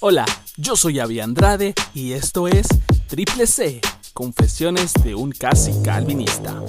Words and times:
Hola, 0.00 0.24
yo 0.56 0.76
soy 0.76 0.98
Avi 0.98 1.20
Andrade 1.20 1.74
y 1.94 2.12
esto 2.12 2.48
es 2.48 2.66
Triple 3.06 3.46
C, 3.46 3.80
Confesiones 4.12 4.92
de 5.02 5.14
un 5.14 5.30
casi 5.30 5.72
calvinista. 5.82 6.60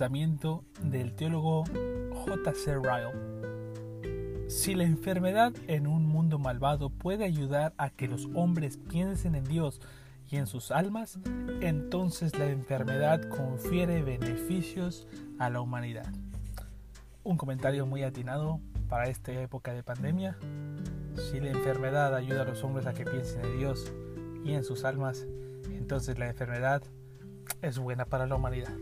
Del 0.00 1.12
teólogo 1.14 1.64
J.C. 1.66 2.74
Ryle. 2.76 4.48
Si 4.48 4.74
la 4.74 4.84
enfermedad 4.84 5.52
en 5.68 5.86
un 5.86 6.06
mundo 6.06 6.38
malvado 6.38 6.88
puede 6.88 7.26
ayudar 7.26 7.74
a 7.76 7.90
que 7.90 8.08
los 8.08 8.26
hombres 8.34 8.78
piensen 8.78 9.34
en 9.34 9.44
Dios 9.44 9.78
y 10.30 10.36
en 10.36 10.46
sus 10.46 10.70
almas, 10.70 11.18
entonces 11.60 12.38
la 12.38 12.46
enfermedad 12.46 13.28
confiere 13.28 14.02
beneficios 14.02 15.06
a 15.38 15.50
la 15.50 15.60
humanidad. 15.60 16.10
Un 17.22 17.36
comentario 17.36 17.84
muy 17.84 18.02
atinado 18.02 18.58
para 18.88 19.10
esta 19.10 19.32
época 19.32 19.74
de 19.74 19.82
pandemia. 19.82 20.38
Si 21.14 21.40
la 21.40 21.50
enfermedad 21.50 22.14
ayuda 22.14 22.42
a 22.42 22.46
los 22.46 22.64
hombres 22.64 22.86
a 22.86 22.94
que 22.94 23.04
piensen 23.04 23.44
en 23.44 23.58
Dios 23.58 23.92
y 24.46 24.54
en 24.54 24.64
sus 24.64 24.84
almas, 24.84 25.26
entonces 25.68 26.18
la 26.18 26.28
enfermedad 26.28 26.82
es 27.60 27.78
buena 27.78 28.06
para 28.06 28.26
la 28.26 28.36
humanidad. 28.36 28.72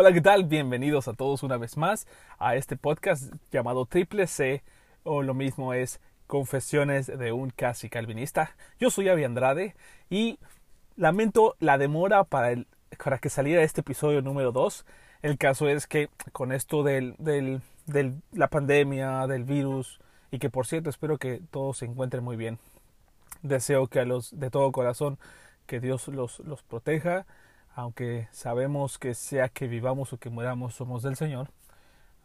Hola, 0.00 0.12
¿qué 0.12 0.20
tal? 0.20 0.44
Bienvenidos 0.44 1.08
a 1.08 1.12
todos 1.12 1.42
una 1.42 1.56
vez 1.56 1.76
más 1.76 2.06
a 2.38 2.54
este 2.54 2.76
podcast 2.76 3.34
llamado 3.50 3.84
Triple 3.84 4.28
C 4.28 4.62
o 5.02 5.24
lo 5.24 5.34
mismo 5.34 5.74
es 5.74 6.00
Confesiones 6.28 7.08
de 7.08 7.32
un 7.32 7.50
casi 7.50 7.88
calvinista. 7.90 8.54
Yo 8.78 8.90
soy 8.90 9.08
Avi 9.08 9.24
Andrade 9.24 9.74
y 10.08 10.38
lamento 10.94 11.56
la 11.58 11.78
demora 11.78 12.22
para, 12.22 12.54
para 13.02 13.18
que 13.18 13.28
saliera 13.28 13.64
este 13.64 13.80
episodio 13.80 14.22
número 14.22 14.52
2. 14.52 14.86
El 15.22 15.36
caso 15.36 15.68
es 15.68 15.88
que 15.88 16.10
con 16.30 16.52
esto 16.52 16.84
del, 16.84 17.16
del, 17.18 17.60
del, 17.86 18.22
la 18.30 18.46
pandemia, 18.46 19.26
del 19.26 19.42
virus, 19.42 19.98
y 20.30 20.38
que 20.38 20.48
por 20.48 20.68
cierto 20.68 20.90
espero 20.90 21.18
que 21.18 21.40
todos 21.50 21.78
se 21.78 21.86
encuentren 21.86 22.22
muy 22.22 22.36
bien. 22.36 22.60
Deseo 23.42 23.88
que 23.88 23.98
a 23.98 24.04
los 24.04 24.38
de 24.38 24.48
todo 24.48 24.70
corazón 24.70 25.18
que 25.66 25.80
Dios 25.80 26.06
los, 26.06 26.38
los 26.38 26.62
proteja, 26.62 27.26
aunque 27.78 28.26
sabemos 28.32 28.98
que 28.98 29.14
sea 29.14 29.48
que 29.48 29.68
vivamos 29.68 30.12
o 30.12 30.18
que 30.18 30.30
muramos 30.30 30.74
somos 30.74 31.04
del 31.04 31.14
Señor. 31.14 31.50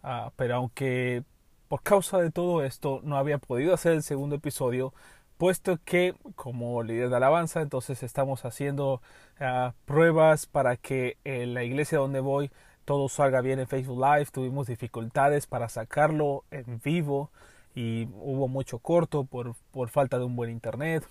Uh, 0.03 0.31
pero 0.35 0.55
aunque 0.55 1.23
por 1.67 1.83
causa 1.83 2.17
de 2.17 2.31
todo 2.31 2.63
esto 2.63 3.01
no 3.03 3.17
había 3.17 3.37
podido 3.37 3.75
hacer 3.75 3.91
el 3.91 4.01
segundo 4.01 4.35
episodio, 4.37 4.95
puesto 5.37 5.77
que 5.85 6.15
como 6.35 6.81
líder 6.81 7.09
de 7.09 7.17
alabanza 7.17 7.61
entonces 7.61 8.01
estamos 8.01 8.45
haciendo 8.45 8.99
uh, 9.39 9.73
pruebas 9.85 10.47
para 10.47 10.75
que 10.75 11.17
en 11.23 11.53
la 11.53 11.63
iglesia 11.63 11.99
donde 11.99 12.19
voy 12.19 12.51
todo 12.83 13.07
salga 13.07 13.41
bien 13.41 13.59
en 13.59 13.67
Facebook 13.67 14.03
Live. 14.03 14.31
Tuvimos 14.31 14.65
dificultades 14.65 15.45
para 15.45 15.69
sacarlo 15.69 16.45
en 16.49 16.81
vivo 16.83 17.29
y 17.75 18.07
hubo 18.15 18.47
mucho 18.47 18.79
corto 18.79 19.23
por, 19.23 19.53
por 19.69 19.89
falta 19.89 20.17
de 20.17 20.25
un 20.25 20.35
buen 20.35 20.49
internet. 20.49 21.07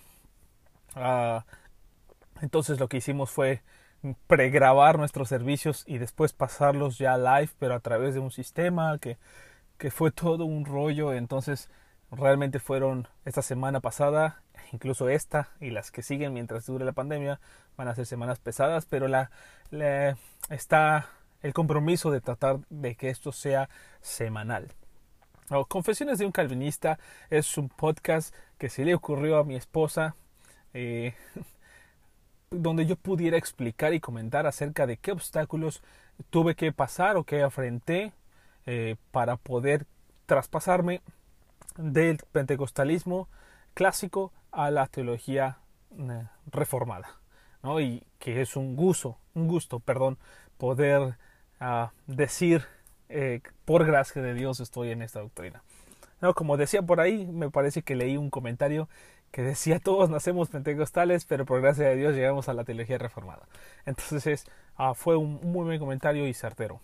Uh, 0.97 1.39
entonces 2.41 2.77
lo 2.77 2.89
que 2.89 2.97
hicimos 2.97 3.31
fue 3.31 3.61
pregrabar 4.27 4.97
nuestros 4.97 5.29
servicios 5.29 5.83
y 5.87 5.97
después 5.97 6.33
pasarlos 6.33 6.97
ya 6.97 7.17
live, 7.17 7.51
pero 7.59 7.75
a 7.75 7.79
través 7.79 8.13
de 8.13 8.19
un 8.19 8.31
sistema 8.31 8.97
que, 8.99 9.17
que 9.77 9.91
fue 9.91 10.11
todo 10.11 10.45
un 10.45 10.65
rollo. 10.65 11.13
Entonces 11.13 11.69
realmente 12.11 12.59
fueron 12.59 13.07
esta 13.25 13.41
semana 13.41 13.79
pasada, 13.79 14.41
incluso 14.71 15.09
esta 15.09 15.49
y 15.59 15.69
las 15.69 15.91
que 15.91 16.03
siguen 16.03 16.33
mientras 16.33 16.65
dure 16.65 16.85
la 16.85 16.91
pandemia, 16.91 17.39
van 17.77 17.87
a 17.87 17.95
ser 17.95 18.05
semanas 18.05 18.39
pesadas, 18.39 18.85
pero 18.85 19.07
la, 19.07 19.31
está 20.49 21.09
el 21.41 21.53
compromiso 21.53 22.11
de 22.11 22.21
tratar 22.21 22.59
de 22.69 22.95
que 22.95 23.09
esto 23.09 23.31
sea 23.31 23.69
semanal. 24.01 24.73
Confesiones 25.67 26.17
de 26.17 26.25
un 26.25 26.31
calvinista 26.31 26.97
es 27.29 27.57
un 27.57 27.69
podcast 27.69 28.33
que 28.57 28.69
se 28.69 28.85
le 28.85 28.95
ocurrió 28.95 29.37
a 29.37 29.43
mi 29.43 29.55
esposa, 29.55 30.15
eh, 30.73 31.13
donde 32.53 32.85
yo 32.85 32.95
pudiera 32.95 33.37
explicar 33.37 33.93
y 33.93 33.99
comentar 33.99 34.45
acerca 34.45 34.85
de 34.85 34.97
qué 34.97 35.11
obstáculos 35.11 35.81
tuve 36.29 36.55
que 36.55 36.71
pasar 36.71 37.17
o 37.17 37.23
que 37.23 37.41
afronté 37.41 38.13
eh, 38.65 38.95
para 39.11 39.37
poder 39.37 39.85
traspasarme 40.25 41.01
del 41.77 42.19
pentecostalismo 42.31 43.27
clásico 43.73 44.31
a 44.51 44.71
la 44.71 44.87
teología 44.87 45.57
eh, 45.97 46.27
reformada, 46.45 47.19
¿no? 47.63 47.79
Y 47.81 48.03
que 48.19 48.41
es 48.41 48.55
un 48.55 48.75
gusto, 48.75 49.17
un 49.33 49.47
gusto, 49.47 49.79
perdón, 49.79 50.17
poder 50.57 51.17
uh, 51.59 51.87
decir 52.07 52.63
eh, 53.09 53.41
por 53.65 53.85
gracia 53.85 54.21
de 54.21 54.33
Dios 54.33 54.59
estoy 54.59 54.91
en 54.91 55.01
esta 55.01 55.19
doctrina. 55.19 55.63
Como 56.35 56.55
decía 56.55 56.81
por 56.81 57.01
ahí, 57.01 57.25
me 57.25 57.49
parece 57.49 57.81
que 57.81 57.95
leí 57.95 58.15
un 58.15 58.29
comentario 58.29 58.87
que 59.33 59.41
decía 59.41 59.79
todos 59.79 60.11
nacemos 60.11 60.49
pentecostales, 60.49 61.25
pero 61.25 61.43
por 61.43 61.59
gracia 61.59 61.87
de 61.89 61.95
Dios 61.95 62.13
llegamos 62.13 62.49
a 62.49 62.53
la 62.53 62.63
teología 62.63 62.99
reformada. 62.99 63.47
Entonces 63.87 64.45
uh, 64.77 64.93
fue 64.93 65.17
un 65.17 65.39
muy 65.41 65.65
buen 65.65 65.79
comentario 65.79 66.27
y 66.27 66.35
certero. 66.35 66.79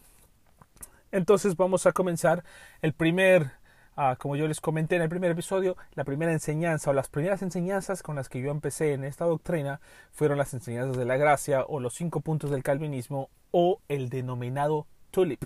Entonces 1.12 1.56
vamos 1.56 1.86
a 1.86 1.92
comenzar 1.92 2.44
el 2.82 2.94
primer, 2.94 3.52
uh, 3.96 4.16
como 4.18 4.36
yo 4.36 4.48
les 4.48 4.62
comenté 4.62 4.96
en 4.96 5.04
el 5.04 5.10
primer 5.10 5.30
episodio, 5.30 5.78
la 5.94 6.04
primera 6.04 6.32
enseñanza 6.32 6.90
o 6.90 6.94
las 6.94 7.08
primeras 7.08 7.44
enseñanzas 7.44 8.02
con 8.02 8.16
las 8.16 8.30
que 8.30 8.42
yo 8.42 8.50
empecé 8.50 8.94
en 8.94 9.04
esta 9.04 9.26
doctrina 9.26 9.80
fueron 10.12 10.40
las 10.40 10.52
enseñanzas 10.56 10.98
de 10.98 11.06
la 11.06 11.18
gracia 11.18 11.64
o 11.64 11.80
los 11.80 11.94
cinco 11.94 12.22
puntos 12.22 12.50
del 12.50 12.64
calvinismo 12.64 13.30
o 13.52 13.80
el 13.90 14.10
denominado 14.10 14.88
tulip 15.12 15.44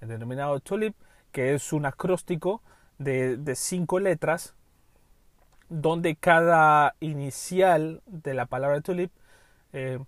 el 0.00 0.08
denominado 0.08 0.60
tulip, 0.60 0.94
que 1.32 1.54
es 1.54 1.72
un 1.72 1.86
acróstico 1.86 2.62
de 2.98 3.54
cinco 3.56 3.98
letras, 3.98 4.54
donde 5.68 6.16
cada 6.16 6.94
inicial 7.00 8.02
de 8.06 8.34
la 8.34 8.46
palabra 8.46 8.80
tulip 8.80 9.10
eh, 9.72 9.98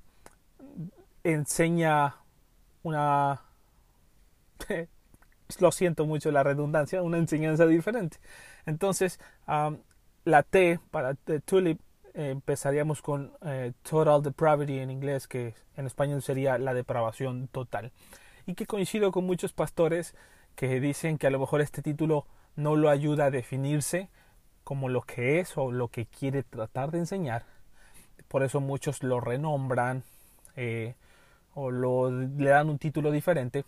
enseña 1.24 2.16
una, 2.82 3.42
lo 5.60 5.72
siento 5.72 6.06
mucho 6.06 6.30
la 6.30 6.42
redundancia, 6.42 7.02
una 7.02 7.18
enseñanza 7.18 7.66
diferente. 7.66 8.18
Entonces, 8.66 9.18
la 10.24 10.42
T 10.42 10.78
para 10.90 11.14
tulip 11.44 11.80
eh, 12.14 12.30
empezaríamos 12.30 13.02
con 13.02 13.32
eh, 13.42 13.72
total 13.88 14.22
depravity 14.22 14.78
en 14.78 14.90
inglés, 14.90 15.28
que 15.28 15.54
en 15.76 15.86
español 15.86 16.22
sería 16.22 16.58
la 16.58 16.74
depravación 16.74 17.48
total 17.48 17.92
y 18.46 18.54
que 18.54 18.66
coincido 18.66 19.12
con 19.12 19.24
muchos 19.24 19.52
pastores 19.52 20.14
que 20.56 20.80
dicen 20.80 21.18
que 21.18 21.26
a 21.26 21.30
lo 21.30 21.38
mejor 21.38 21.60
este 21.60 21.82
título 21.82 22.26
no 22.56 22.74
lo 22.74 22.90
ayuda 22.90 23.26
a 23.26 23.30
definirse 23.30 24.10
como 24.68 24.90
lo 24.90 25.00
que 25.00 25.40
es 25.40 25.56
o 25.56 25.72
lo 25.72 25.88
que 25.88 26.04
quiere 26.04 26.42
tratar 26.42 26.90
de 26.90 26.98
enseñar. 26.98 27.46
Por 28.28 28.42
eso 28.42 28.60
muchos 28.60 29.02
lo 29.02 29.18
renombran 29.18 30.04
eh, 30.56 30.94
o 31.54 31.70
le 31.70 32.50
dan 32.50 32.68
un 32.68 32.78
título 32.78 33.10
diferente. 33.10 33.64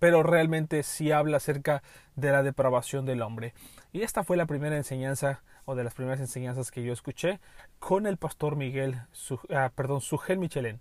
Pero 0.00 0.24
realmente 0.24 0.82
sí 0.82 1.12
habla 1.12 1.36
acerca 1.36 1.84
de 2.16 2.32
la 2.32 2.42
depravación 2.42 3.06
del 3.06 3.22
hombre. 3.22 3.54
Y 3.92 4.02
esta 4.02 4.24
fue 4.24 4.36
la 4.36 4.46
primera 4.46 4.76
enseñanza 4.76 5.44
o 5.64 5.76
de 5.76 5.84
las 5.84 5.94
primeras 5.94 6.18
enseñanzas 6.18 6.72
que 6.72 6.82
yo 6.82 6.92
escuché 6.92 7.38
con 7.78 8.08
el 8.08 8.16
pastor 8.16 8.56
Miguel, 8.56 9.00
su, 9.12 9.38
ah, 9.54 9.70
perdón, 9.76 10.00
Sugel 10.00 10.38
Michelén. 10.38 10.80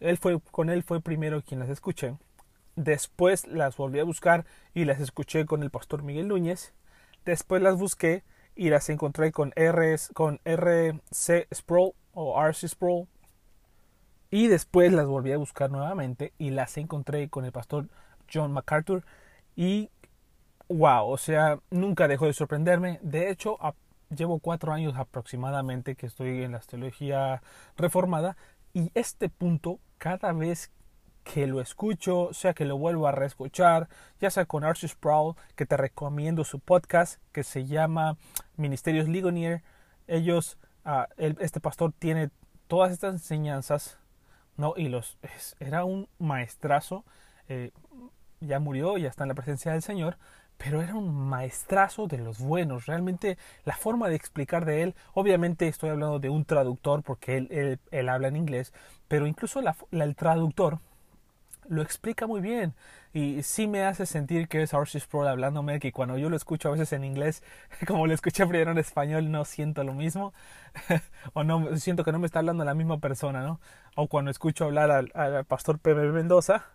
Él 0.00 0.18
fue, 0.18 0.40
con 0.40 0.70
él 0.70 0.82
fue 0.82 1.00
primero 1.00 1.40
quien 1.42 1.60
las 1.60 1.68
escuché. 1.68 2.16
Después 2.74 3.46
las 3.46 3.76
volví 3.76 4.00
a 4.00 4.04
buscar 4.04 4.44
y 4.74 4.86
las 4.86 4.98
escuché 4.98 5.46
con 5.46 5.62
el 5.62 5.70
pastor 5.70 6.02
Miguel 6.02 6.26
Núñez. 6.26 6.74
Después 7.24 7.62
las 7.62 7.76
busqué 7.76 8.24
las 8.68 8.90
encontré 8.90 9.32
con, 9.32 9.52
R, 9.56 9.96
con 10.12 10.40
RC 10.44 11.48
Sproul 11.54 11.92
o 12.12 12.38
RC 12.38 12.68
Sproul. 12.68 13.08
Y 14.30 14.48
después 14.48 14.92
las 14.92 15.06
volví 15.06 15.32
a 15.32 15.38
buscar 15.38 15.70
nuevamente 15.70 16.34
y 16.36 16.50
las 16.50 16.76
encontré 16.76 17.28
con 17.30 17.46
el 17.46 17.52
pastor 17.52 17.88
John 18.32 18.52
MacArthur. 18.52 19.02
Y 19.56 19.90
wow, 20.68 21.08
o 21.08 21.16
sea, 21.16 21.58
nunca 21.70 22.06
dejó 22.06 22.26
de 22.26 22.34
sorprenderme. 22.34 22.98
De 23.02 23.30
hecho, 23.30 23.58
llevo 24.14 24.38
cuatro 24.38 24.72
años 24.72 24.94
aproximadamente 24.96 25.96
que 25.96 26.06
estoy 26.06 26.42
en 26.42 26.52
la 26.52 26.60
teología 26.60 27.42
reformada 27.76 28.36
y 28.72 28.90
este 28.94 29.28
punto 29.28 29.80
cada 29.98 30.32
vez 30.32 30.70
que 31.32 31.46
lo 31.46 31.60
escucho, 31.60 32.30
sea 32.32 32.54
que 32.54 32.64
lo 32.64 32.76
vuelvo 32.76 33.06
a 33.06 33.12
reescuchar, 33.12 33.88
ya 34.20 34.30
sea 34.30 34.46
con 34.46 34.64
Archie 34.64 34.88
Sproul, 34.88 35.36
que 35.54 35.64
te 35.64 35.76
recomiendo 35.76 36.42
su 36.42 36.58
podcast 36.58 37.20
que 37.30 37.44
se 37.44 37.66
llama 37.66 38.16
Ministerios 38.56 39.08
Ligonier. 39.08 39.62
Ellos, 40.08 40.58
uh, 40.84 41.04
este 41.38 41.60
pastor 41.60 41.92
tiene 41.96 42.30
todas 42.66 42.90
estas 42.90 43.14
enseñanzas, 43.14 43.98
¿no? 44.56 44.74
Y 44.76 44.88
los, 44.88 45.18
era 45.60 45.84
un 45.84 46.08
maestrazo, 46.18 47.04
eh, 47.48 47.70
ya 48.40 48.58
murió, 48.58 48.98
ya 48.98 49.08
está 49.08 49.22
en 49.22 49.28
la 49.28 49.34
presencia 49.34 49.70
del 49.70 49.82
Señor, 49.82 50.18
pero 50.56 50.82
era 50.82 50.96
un 50.96 51.14
maestrazo 51.14 52.08
de 52.08 52.18
los 52.18 52.40
buenos. 52.40 52.86
Realmente 52.86 53.38
la 53.64 53.76
forma 53.76 54.08
de 54.08 54.16
explicar 54.16 54.64
de 54.64 54.82
él, 54.82 54.94
obviamente 55.14 55.68
estoy 55.68 55.90
hablando 55.90 56.18
de 56.18 56.28
un 56.28 56.44
traductor 56.44 57.04
porque 57.04 57.36
él, 57.36 57.78
él, 57.92 58.08
habla 58.08 58.26
en 58.26 58.36
inglés, 58.36 58.72
pero 59.06 59.28
incluso 59.28 59.62
la, 59.62 59.76
el 59.92 60.16
traductor 60.16 60.80
lo 61.70 61.82
explica 61.82 62.26
muy 62.26 62.40
bien 62.42 62.74
y 63.12 63.42
sí 63.42 63.66
me 63.66 63.84
hace 63.84 64.04
sentir 64.04 64.48
que 64.48 64.62
es 64.62 64.74
Archie 64.74 65.00
Sproul 65.00 65.28
hablándome 65.28 65.80
que 65.80 65.92
cuando 65.92 66.18
yo 66.18 66.28
lo 66.28 66.36
escucho 66.36 66.68
a 66.68 66.72
veces 66.72 66.92
en 66.92 67.04
inglés 67.04 67.42
como 67.86 68.06
lo 68.06 68.12
escuché 68.12 68.46
primero 68.46 68.72
en 68.72 68.78
español 68.78 69.30
no 69.30 69.44
siento 69.44 69.82
lo 69.82 69.94
mismo 69.94 70.34
o 71.32 71.44
no 71.44 71.76
siento 71.78 72.04
que 72.04 72.12
no 72.12 72.18
me 72.18 72.26
está 72.26 72.40
hablando 72.40 72.64
la 72.64 72.74
misma 72.74 72.98
persona 72.98 73.42
no 73.42 73.60
o 73.96 74.08
cuando 74.08 74.30
escucho 74.30 74.64
hablar 74.66 74.90
al, 74.90 75.10
al 75.14 75.44
pastor 75.46 75.78
Pepe 75.78 76.02
Mendoza 76.12 76.66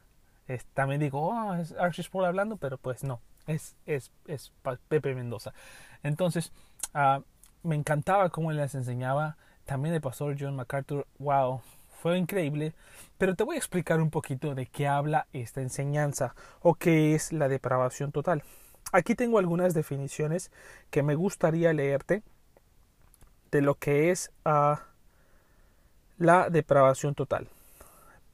también 0.74 1.00
digo 1.00 1.30
oh 1.30 1.54
es 1.56 1.74
Archie 1.74 2.04
Sproul 2.04 2.26
hablando 2.26 2.58
pero 2.58 2.78
pues 2.78 3.04
no 3.04 3.22
es, 3.48 3.76
es, 3.86 4.12
es 4.28 4.52
Pepe 4.88 5.16
Mendoza. 5.16 5.54
Entonces, 6.04 6.52
uh, 6.94 7.22
me 7.64 7.76
encantaba 7.76 8.30
cómo 8.30 8.52
él 8.52 8.58
les 8.58 8.76
enseñaba. 8.76 9.38
También 9.66 9.96
el 9.96 10.02
pastor 10.02 10.36
John 10.40 10.56
MacArthur, 10.56 11.08
wow, 11.18 11.62
fue 12.06 12.20
increíble. 12.20 12.76
Pero 13.18 13.34
te 13.34 13.44
voy 13.44 13.56
a 13.56 13.58
explicar 13.58 14.00
un 14.00 14.12
poquito 14.12 14.54
de 14.54 14.68
qué 14.68 14.88
habla 14.88 15.26
esta 15.34 15.62
enseñanza 15.62 16.36
o 16.62 16.76
qué 16.76 17.16
es 17.16 17.34
la 17.34 17.48
depravación 17.48 18.12
total. 18.12 18.44
Aquí 18.92 19.16
tengo 19.16 19.40
algunas 19.40 19.74
definiciones 19.74 20.52
que 20.92 21.02
me 21.02 21.16
gustaría 21.16 21.74
leerte 21.74 22.22
de 23.50 23.62
lo 23.62 23.74
que 23.74 24.12
es 24.12 24.32
uh, 24.46 24.76
la 26.20 26.52
depravación 26.52 27.16
total. 27.16 27.48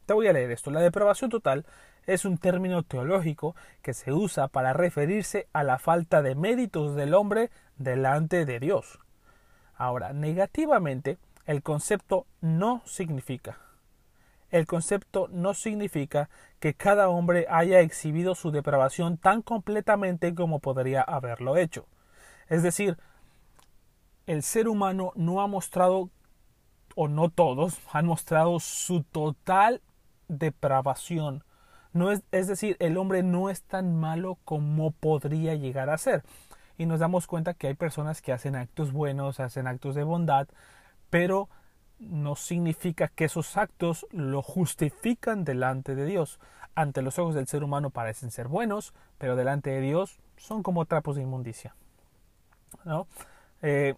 Te 0.05 0.15
voy 0.15 0.27
a 0.27 0.33
leer 0.33 0.51
esto. 0.51 0.69
La 0.69 0.81
depravación 0.81 1.29
total 1.29 1.65
es 2.07 2.25
un 2.25 2.37
término 2.39 2.83
teológico 2.83 3.55
que 3.81 3.93
se 3.93 4.11
usa 4.11 4.49
para 4.49 4.73
referirse 4.73 5.47
a 5.53 5.63
la 5.63 5.79
falta 5.79 6.21
de 6.21 6.35
méritos 6.35 6.93
del 6.93 7.13
hombre 7.13 7.51
delante 7.77 8.43
de 8.43 8.59
Dios. 8.59 8.99
Ahora, 9.77 10.11
negativamente, 10.11 11.17
el 11.45 11.63
concepto 11.63 12.25
no 12.41 12.81
significa. 12.85 13.59
El 14.49 14.65
concepto 14.67 15.27
no 15.31 15.53
significa 15.53 16.29
que 16.59 16.73
cada 16.73 17.09
hombre 17.09 17.47
haya 17.49 17.79
exhibido 17.79 18.35
su 18.35 18.51
depravación 18.51 19.17
tan 19.17 19.41
completamente 19.41 20.35
como 20.35 20.59
podría 20.59 21.01
haberlo 21.01 21.55
hecho. 21.57 21.87
Es 22.47 22.63
decir, 22.63 22.97
el 24.27 24.43
ser 24.43 24.67
humano 24.67 25.13
no 25.15 25.41
ha 25.41 25.47
mostrado, 25.47 26.09
o 26.95 27.07
no 27.07 27.29
todos, 27.29 27.79
han 27.93 28.05
mostrado 28.05 28.59
su 28.59 29.03
total 29.03 29.81
depravación 30.27 31.43
no 31.93 32.11
es, 32.11 32.23
es 32.31 32.47
decir, 32.47 32.77
el 32.79 32.97
hombre 32.97 33.23
no 33.23 33.49
es 33.49 33.63
tan 33.63 33.95
malo 33.99 34.37
como 34.45 34.91
podría 34.91 35.55
llegar 35.55 35.89
a 35.89 35.97
ser. 35.97 36.23
Y 36.77 36.85
nos 36.85 36.99
damos 36.99 37.27
cuenta 37.27 37.53
que 37.53 37.67
hay 37.67 37.73
personas 37.73 38.21
que 38.21 38.31
hacen 38.31 38.55
actos 38.55 38.91
buenos, 38.91 39.39
hacen 39.39 39.67
actos 39.67 39.95
de 39.95 40.03
bondad, 40.03 40.47
pero 41.11 41.49
no 41.99 42.35
significa 42.35 43.07
que 43.07 43.25
esos 43.25 43.55
actos 43.57 44.07
lo 44.09 44.41
justifican 44.41 45.43
delante 45.43 45.93
de 45.93 46.05
Dios. 46.05 46.39
Ante 46.73 47.03
los 47.03 47.19
ojos 47.19 47.35
del 47.35 47.47
ser 47.47 47.63
humano 47.63 47.91
parecen 47.91 48.31
ser 48.31 48.47
buenos, 48.47 48.95
pero 49.19 49.35
delante 49.35 49.69
de 49.69 49.81
Dios 49.81 50.19
son 50.37 50.63
como 50.63 50.85
trapos 50.85 51.15
de 51.15 51.21
inmundicia. 51.21 51.75
¿No? 52.85 53.07
Eh, 53.61 53.93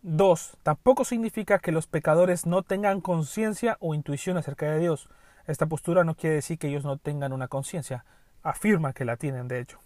dos, 0.00 0.56
tampoco 0.62 1.04
significa 1.04 1.58
que 1.58 1.72
los 1.72 1.86
pecadores 1.86 2.46
no 2.46 2.62
tengan 2.62 3.02
conciencia 3.02 3.76
o 3.80 3.94
intuición 3.94 4.38
acerca 4.38 4.70
de 4.70 4.78
Dios. 4.78 5.10
Esta 5.46 5.66
postura 5.66 6.04
no 6.04 6.14
quiere 6.14 6.36
decir 6.36 6.58
que 6.58 6.68
ellos 6.68 6.84
no 6.84 6.96
tengan 6.96 7.32
una 7.32 7.48
conciencia, 7.48 8.04
afirma 8.42 8.92
que 8.92 9.04
la 9.04 9.16
tienen 9.16 9.48
de 9.48 9.60
hecho. 9.60 9.80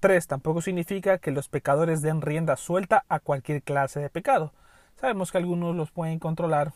3. 0.00 0.26
Tampoco 0.26 0.60
significa 0.60 1.16
que 1.18 1.30
los 1.30 1.48
pecadores 1.48 2.02
den 2.02 2.20
rienda 2.20 2.56
suelta 2.56 3.04
a 3.08 3.20
cualquier 3.20 3.62
clase 3.62 4.00
de 4.00 4.10
pecado. 4.10 4.52
Sabemos 4.96 5.32
que 5.32 5.38
algunos 5.38 5.74
los 5.74 5.90
pueden 5.90 6.18
controlar 6.18 6.72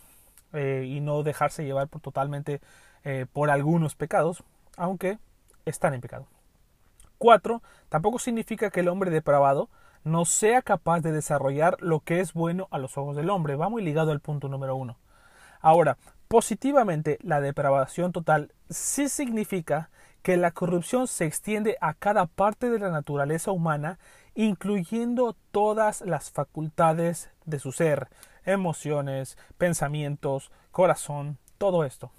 eh, 0.53 0.85
y 0.87 1.01
no 1.01 1.23
dejarse 1.23 1.65
llevar 1.65 1.89
por, 1.89 2.01
totalmente 2.01 2.61
eh, 3.05 3.27
por 3.33 3.51
algunos 3.51 3.95
pecados, 3.95 4.43
aunque 4.77 5.19
están 5.65 5.95
en 5.95 6.01
pecado. 6.01 6.27
4. 7.19 7.63
Tampoco 7.89 8.19
significa 8.19 8.71
que 8.71 8.81
el 8.81 8.89
hombre 8.89 9.11
depravado 9.11 9.69
no 10.05 10.25
sea 10.25 10.63
capaz 10.63 11.01
de 11.01 11.13
desarrollar 11.13 11.77
lo 11.81 12.01
que 12.01 12.21
es 12.21 12.33
bueno 12.33 12.69
a 12.71 12.79
los 12.79 12.97
ojos 12.97 13.17
del 13.17 13.31
hombre. 13.31 13.57
Va 13.57 13.69
muy 13.69 13.83
ligado 13.83 14.13
al 14.13 14.21
punto 14.21 14.49
número 14.49 14.77
1. 14.77 14.97
Ahora, 15.61 15.99
Positivamente, 16.29 17.19
la 17.23 17.41
depravación 17.41 18.13
total 18.13 18.53
sí 18.69 19.09
significa 19.09 19.89
que 20.21 20.37
la 20.37 20.51
corrupción 20.51 21.07
se 21.07 21.25
extiende 21.25 21.79
a 21.81 21.95
cada 21.95 22.27
parte 22.27 22.69
de 22.69 22.79
la 22.79 22.91
naturaleza 22.91 23.51
humana, 23.51 23.99
incluyendo 24.35 25.37
todas 25.51 26.01
las 26.03 26.31
facultades 26.31 27.31
de 27.45 27.59
su 27.59 27.73
ser, 27.73 28.09
emociones, 28.45 29.37
pensamientos, 29.57 30.51
corazón, 30.71 31.39
todo 31.59 31.85
esto. 31.85 32.11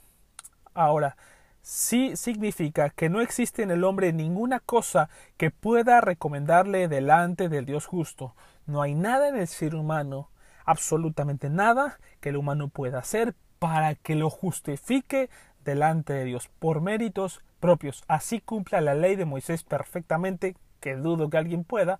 Ahora, 0.73 1.17
sí 1.61 2.15
significa 2.15 2.89
que 2.89 3.09
no 3.09 3.21
existe 3.21 3.63
en 3.63 3.71
el 3.71 3.83
hombre 3.83 4.13
ninguna 4.13 4.59
cosa 4.59 5.09
que 5.37 5.51
pueda 5.51 6.01
recomendarle 6.01 6.87
delante 6.87 7.49
del 7.49 7.65
Dios 7.65 7.85
justo. 7.85 8.35
No 8.65 8.81
hay 8.81 8.95
nada 8.95 9.29
en 9.29 9.37
el 9.37 9.47
ser 9.47 9.75
humano, 9.75 10.29
absolutamente 10.65 11.49
nada 11.49 11.99
que 12.19 12.29
el 12.29 12.37
humano 12.37 12.67
pueda 12.69 12.99
hacer 12.99 13.35
para 13.59 13.95
que 13.95 14.15
lo 14.15 14.29
justifique 14.29 15.29
delante 15.65 16.13
de 16.13 16.25
Dios 16.25 16.49
por 16.59 16.81
méritos 16.81 17.41
propios. 17.59 18.03
Así 18.07 18.39
cumpla 18.39 18.81
la 18.81 18.93
ley 18.93 19.15
de 19.15 19.25
Moisés 19.25 19.63
perfectamente, 19.63 20.55
que 20.79 20.95
dudo 20.95 21.29
que 21.29 21.37
alguien 21.37 21.63
pueda, 21.63 21.99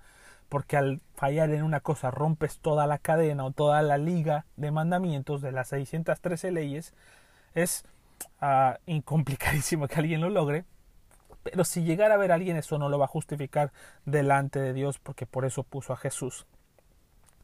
porque 0.49 0.77
al 0.77 1.01
fallar 1.15 1.51
en 1.51 1.63
una 1.63 1.79
cosa 1.79 2.11
rompes 2.11 2.59
toda 2.59 2.87
la 2.87 2.97
cadena 2.97 3.45
o 3.45 3.51
toda 3.51 3.81
la 3.81 3.97
liga 3.97 4.45
de 4.57 4.71
mandamientos 4.71 5.41
de 5.41 5.51
las 5.51 5.69
613 5.69 6.51
leyes. 6.51 6.93
Es 7.53 7.83
uh, 8.41 8.77
incomplicadísimo 8.85 9.87
que 9.87 9.99
alguien 9.99 10.21
lo 10.21 10.29
logre. 10.29 10.65
Pero 11.43 11.63
si 11.63 11.83
llegara 11.83 12.15
a 12.15 12.17
ver 12.17 12.31
a 12.31 12.35
alguien, 12.35 12.57
eso 12.57 12.77
no 12.77 12.89
lo 12.89 12.99
va 12.99 13.05
a 13.05 13.09
justificar 13.09 13.71
delante 14.05 14.59
de 14.59 14.73
Dios, 14.73 14.99
porque 14.99 15.25
por 15.25 15.45
eso 15.45 15.63
puso 15.63 15.93
a 15.93 15.97
Jesús 15.97 16.45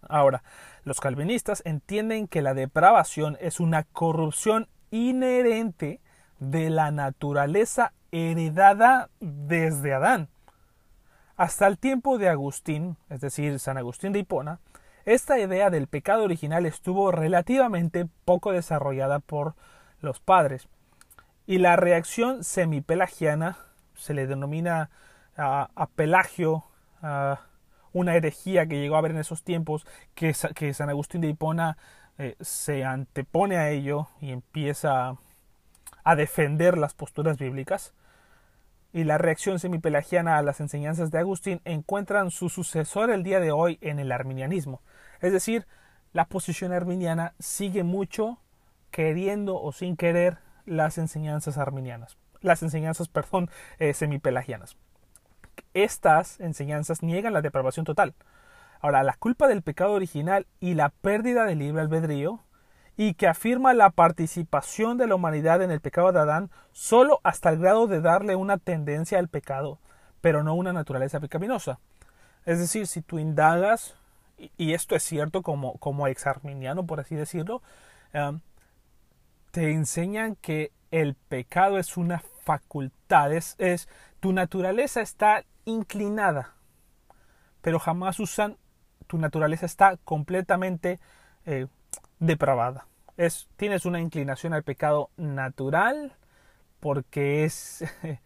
Ahora, 0.08 0.44
los 0.84 1.00
calvinistas 1.00 1.62
entienden 1.66 2.28
que 2.28 2.42
la 2.42 2.54
depravación 2.54 3.38
es 3.40 3.60
una 3.60 3.84
corrupción 3.84 4.68
inherente 4.92 6.00
de 6.40 6.70
la 6.70 6.92
naturaleza 6.92 7.94
heredada 8.12 9.10
desde 9.20 9.94
Adán. 9.94 10.30
Hasta 11.38 11.68
el 11.68 11.78
tiempo 11.78 12.18
de 12.18 12.30
Agustín, 12.30 12.98
es 13.10 13.22
decir, 13.22 13.60
San 13.60 13.78
Agustín 13.78 14.14
de 14.14 14.20
Hipona, 14.20 14.60
esta 15.06 15.38
idea 15.38 15.70
del 15.70 15.88
pecado 15.88 16.24
original 16.24 16.66
estuvo 16.66 17.12
relativamente 17.12 18.08
poco 18.24 18.52
desarrollada 18.52 19.20
por 19.20 19.54
los 20.00 20.20
padres, 20.20 20.68
y 21.46 21.60
la 21.60 21.76
reacción 21.76 22.44
semipelagiana 22.44 23.58
se 23.96 24.14
le 24.14 24.28
denomina 24.28 24.90
a 25.38 25.88
Pelagio, 25.96 26.64
una 27.94 28.16
herejía 28.16 28.66
que 28.66 28.80
llegó 28.80 28.96
a 28.96 29.00
haber 29.00 29.12
en 29.12 29.20
esos 29.20 29.44
tiempos, 29.44 29.86
que, 30.16 30.36
que 30.56 30.74
San 30.74 30.90
Agustín 30.90 31.22
de 31.22 31.30
Hipona 31.30 31.78
eh, 32.18 32.36
se 32.40 32.84
antepone 32.84 33.58
a 33.58 33.70
ello 33.70 34.08
y 34.22 34.32
empieza 34.32 35.18
a 36.04 36.16
defender 36.16 36.78
las 36.78 36.94
posturas 36.94 37.38
bíblicas. 37.38 37.94
Y 38.96 39.04
la 39.04 39.18
reacción 39.18 39.60
semipelagiana 39.60 40.38
a 40.38 40.42
las 40.42 40.62
enseñanzas 40.62 41.12
de 41.12 41.20
Agustín 41.20 41.60
encuentran 41.66 42.32
su 42.32 42.48
sucesor 42.48 43.10
el 43.10 43.24
día 43.24 43.42
de 43.42 43.52
hoy 43.52 43.78
en 43.82 44.00
el 44.00 44.12
arminianismo. 44.12 44.82
Es 45.20 45.34
decir, 45.34 45.68
la 46.14 46.26
posición 46.26 46.72
arminiana 46.72 47.34
sigue 47.38 47.84
mucho 47.84 48.40
queriendo 48.92 49.62
o 49.62 49.74
sin 49.74 49.98
querer 49.98 50.38
las 50.66 50.98
enseñanzas 50.98 51.58
arminianas, 51.58 52.18
las 52.40 52.64
enseñanzas, 52.64 53.10
perdón, 53.10 53.50
eh, 53.80 53.94
semipelagianas 53.94 54.78
estas 55.76 56.40
enseñanzas 56.40 57.04
niegan 57.04 57.34
la 57.34 57.42
depravación 57.42 57.86
total. 57.86 58.16
Ahora, 58.80 59.04
la 59.04 59.14
culpa 59.14 59.48
del 59.48 59.62
pecado 59.62 59.94
original 59.94 60.48
y 60.60 60.74
la 60.74 60.90
pérdida 60.90 61.46
del 61.46 61.60
libre 61.60 61.82
albedrío, 61.82 62.40
y 62.98 63.14
que 63.16 63.28
afirma 63.28 63.74
la 63.74 63.90
participación 63.90 64.98
de 64.98 65.08
la 65.08 65.16
humanidad 65.16 65.62
en 65.62 65.72
el 65.72 65.82
pecado 65.82 66.12
de 66.12 66.20
Adán 66.20 66.50
solo 66.72 67.20
hasta 67.24 67.50
el 67.50 67.60
grado 67.60 67.88
de 67.88 68.02
darle 68.02 68.36
una 68.36 68.58
tendencia 68.58 69.20
al 69.20 69.28
pecado, 69.28 69.80
pero 70.22 70.44
no 70.44 70.56
una 70.56 70.74
naturaleza 70.74 71.20
pecaminosa. 71.20 71.80
Es 72.46 72.60
decir, 72.60 72.88
si 72.88 73.02
tú 73.02 73.20
indagas, 73.20 73.96
y 74.58 74.74
esto 74.74 74.96
es 74.96 75.04
cierto 75.04 75.42
como, 75.42 75.78
como 75.78 76.08
exarminiano, 76.08 76.86
por 76.86 77.00
así 77.00 77.16
decirlo, 77.16 77.62
eh, 78.14 78.40
te 79.52 79.72
enseñan 79.72 80.36
que 80.36 80.72
el 80.92 81.16
pecado 81.16 81.78
es 81.78 81.98
una 81.98 82.22
facultad, 82.44 83.34
es, 83.34 83.58
tu 84.20 84.32
naturaleza 84.32 85.02
está 85.02 85.44
inclinada, 85.66 86.54
pero 87.62 87.80
jamás 87.80 88.20
usan 88.20 88.58
tu 89.08 89.18
naturaleza 89.18 89.66
está 89.66 89.98
completamente 90.04 91.00
eh, 91.46 91.68
depravada. 92.20 92.88
Es, 93.18 93.48
tienes 93.56 93.86
una 93.86 94.00
inclinación 94.00 94.54
al 94.54 94.64
pecado 94.64 95.10
natural 95.18 96.14
porque 96.80 97.46
es 97.46 97.84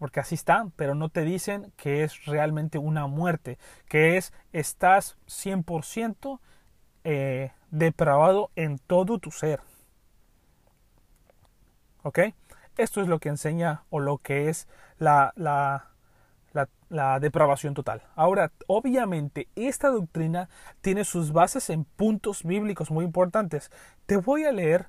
porque 0.00 0.20
así 0.20 0.34
está, 0.34 0.66
pero 0.76 0.94
no 0.94 1.10
te 1.10 1.22
dicen 1.24 1.72
que 1.76 2.02
es 2.04 2.24
realmente 2.24 2.78
una 2.78 3.06
muerte, 3.06 3.58
que 3.86 4.16
es 4.16 4.32
estás 4.52 5.18
100% 5.26 6.40
eh, 7.04 7.52
depravado 7.70 8.50
en 8.56 8.78
todo 8.78 9.18
tu 9.18 9.30
ser. 9.30 9.60
¿Ok? 12.02 12.18
Esto 12.78 13.02
es 13.02 13.08
lo 13.08 13.18
que 13.18 13.28
enseña 13.28 13.82
o 13.90 14.00
lo 14.00 14.16
que 14.16 14.48
es 14.48 14.68
la, 14.98 15.34
la, 15.36 15.89
la, 16.52 17.20
depravación 17.20 17.74
total. 17.74 18.02
Ahora, 18.16 18.52
obviamente, 18.66 19.48
esta 19.54 19.88
doctrina 19.88 20.48
tiene 20.80 21.04
sus 21.04 21.32
bases 21.32 21.70
en 21.70 21.84
puntos 21.84 22.42
bíblicos 22.44 22.90
muy 22.90 23.04
importantes. 23.04 23.70
Te 24.06 24.16
voy 24.16 24.44
a 24.44 24.52
leer, 24.52 24.88